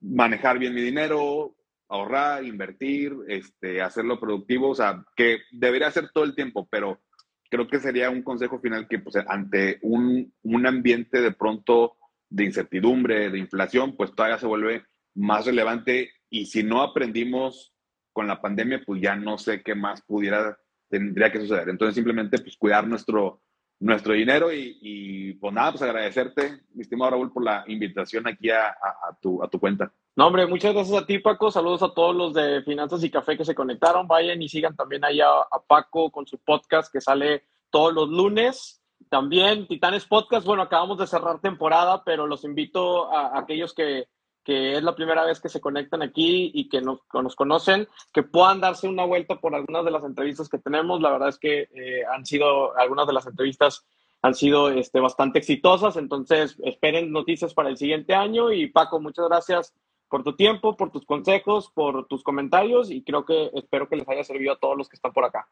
manejar 0.00 0.58
bien 0.58 0.74
mi 0.74 0.82
dinero, 0.82 1.54
ahorrar, 1.88 2.44
invertir, 2.44 3.14
este, 3.28 3.80
hacerlo 3.80 4.18
productivo, 4.18 4.70
o 4.70 4.74
sea, 4.74 5.04
que 5.14 5.42
debería 5.52 5.88
ser 5.92 6.10
todo 6.10 6.24
el 6.24 6.34
tiempo, 6.34 6.66
pero 6.68 7.00
creo 7.48 7.68
que 7.68 7.78
sería 7.78 8.10
un 8.10 8.24
consejo 8.24 8.58
final 8.58 8.88
que 8.88 8.98
pues, 8.98 9.14
ante 9.24 9.78
un, 9.82 10.34
un 10.42 10.66
ambiente 10.66 11.20
de 11.20 11.30
pronto 11.30 11.96
de 12.28 12.44
incertidumbre, 12.44 13.30
de 13.30 13.38
inflación, 13.38 13.96
pues 13.96 14.12
todavía 14.16 14.38
se 14.38 14.48
vuelve 14.48 14.84
más 15.18 15.46
relevante 15.46 16.10
y 16.30 16.46
si 16.46 16.62
no 16.62 16.82
aprendimos 16.82 17.74
con 18.12 18.26
la 18.26 18.40
pandemia, 18.40 18.82
pues 18.84 19.00
ya 19.00 19.16
no 19.16 19.38
sé 19.38 19.62
qué 19.62 19.74
más 19.74 20.02
pudiera, 20.02 20.58
tendría 20.88 21.30
que 21.30 21.40
suceder. 21.40 21.68
Entonces 21.68 21.94
simplemente 21.94 22.38
pues 22.38 22.56
cuidar 22.56 22.86
nuestro, 22.86 23.42
nuestro 23.80 24.12
dinero 24.12 24.52
y, 24.52 24.78
y 24.80 25.32
pues 25.34 25.52
nada, 25.52 25.72
pues 25.72 25.82
agradecerte, 25.82 26.62
mi 26.74 26.82
estimado 26.82 27.12
Raúl, 27.12 27.32
por 27.32 27.44
la 27.44 27.64
invitación 27.66 28.26
aquí 28.26 28.50
a, 28.50 28.68
a, 28.68 29.16
tu, 29.20 29.42
a 29.42 29.48
tu 29.48 29.58
cuenta. 29.60 29.92
No, 30.16 30.26
hombre, 30.26 30.46
muchas 30.46 30.74
gracias 30.74 31.00
a 31.00 31.06
ti, 31.06 31.18
Paco. 31.18 31.50
Saludos 31.50 31.82
a 31.82 31.94
todos 31.94 32.14
los 32.14 32.34
de 32.34 32.62
Finanzas 32.62 33.04
y 33.04 33.10
Café 33.10 33.36
que 33.36 33.44
se 33.44 33.54
conectaron. 33.54 34.08
Vayan 34.08 34.42
y 34.42 34.48
sigan 34.48 34.74
también 34.74 35.04
allá 35.04 35.28
a 35.28 35.62
Paco 35.66 36.10
con 36.10 36.26
su 36.26 36.38
podcast 36.38 36.92
que 36.92 37.00
sale 37.00 37.44
todos 37.70 37.94
los 37.94 38.08
lunes. 38.08 38.82
También 39.10 39.68
Titanes 39.68 40.04
Podcast, 40.06 40.44
bueno, 40.44 40.62
acabamos 40.62 40.98
de 40.98 41.06
cerrar 41.06 41.40
temporada, 41.40 42.02
pero 42.04 42.26
los 42.26 42.44
invito 42.44 43.12
a, 43.14 43.38
aquellos 43.38 43.72
que, 43.72 44.08
que, 44.48 44.78
es 44.78 44.82
la 44.82 44.94
primera 44.94 45.26
vez 45.26 45.40
que 45.40 45.50
se 45.50 45.60
conectan 45.60 46.00
aquí 46.00 46.50
y 46.54 46.70
que 46.70 46.80
nos, 46.80 47.00
conocen, 47.36 47.86
que 48.14 48.22
puedan 48.22 48.62
darse 48.62 48.88
una 48.88 49.04
vuelta 49.04 49.36
por 49.36 49.54
algunas 49.54 49.84
de 49.84 49.90
las 49.90 50.04
entrevistas 50.04 50.48
que 50.48 50.56
tenemos. 50.56 51.02
La 51.02 51.10
verdad 51.10 51.28
es 51.28 51.38
que 51.38 51.68
eh, 51.74 52.02
han 52.10 52.24
sido, 52.24 52.74
algunas 52.78 53.06
de 53.06 53.12
las 53.12 53.26
entrevistas 53.26 53.84
han 54.22 54.34
sido 54.34 54.70
este, 54.70 55.00
bastante 55.00 55.38
exitosas, 55.38 55.98
entonces 55.98 56.56
esperen 56.64 57.12
noticias 57.12 57.52
para 57.52 57.68
el 57.68 57.76
siguiente 57.76 58.14
año 58.14 58.50
y 58.50 58.68
Paco, 58.68 58.98
muchas 59.00 59.28
gracias 59.28 59.74
por 60.08 60.24
tu 60.24 60.34
tiempo, 60.34 60.78
por 60.78 60.90
tus 60.90 61.04
consejos, 61.04 61.70
por 61.74 62.06
tus 62.06 62.22
comentarios 62.22 62.90
y 62.90 63.02
creo 63.02 63.26
que 63.26 63.50
espero 63.52 63.86
que 63.86 63.96
les 63.96 64.08
haya 64.08 64.24
servido 64.24 64.54
a 64.54 64.58
todos 64.58 64.78
los 64.78 64.88
que 64.88 64.96
están 64.96 65.12
por 65.12 65.26
acá. 65.26 65.46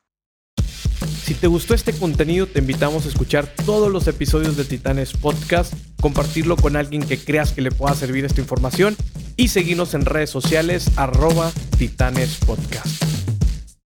Si 1.26 1.34
te 1.34 1.48
gustó 1.48 1.74
este 1.74 1.92
contenido, 1.92 2.46
te 2.46 2.60
invitamos 2.60 3.04
a 3.04 3.08
escuchar 3.08 3.52
todos 3.64 3.90
los 3.90 4.06
episodios 4.06 4.56
de 4.56 4.64
Titanes 4.64 5.12
Podcast, 5.12 5.74
compartirlo 6.00 6.54
con 6.54 6.76
alguien 6.76 7.02
que 7.02 7.18
creas 7.18 7.50
que 7.50 7.62
le 7.62 7.72
pueda 7.72 7.96
servir 7.96 8.24
esta 8.24 8.40
información 8.40 8.94
y 9.34 9.48
seguirnos 9.48 9.94
en 9.94 10.04
redes 10.04 10.30
sociales 10.30 10.88
arroba 10.94 11.50
Titanes 11.78 12.36
Podcast. 12.46 13.15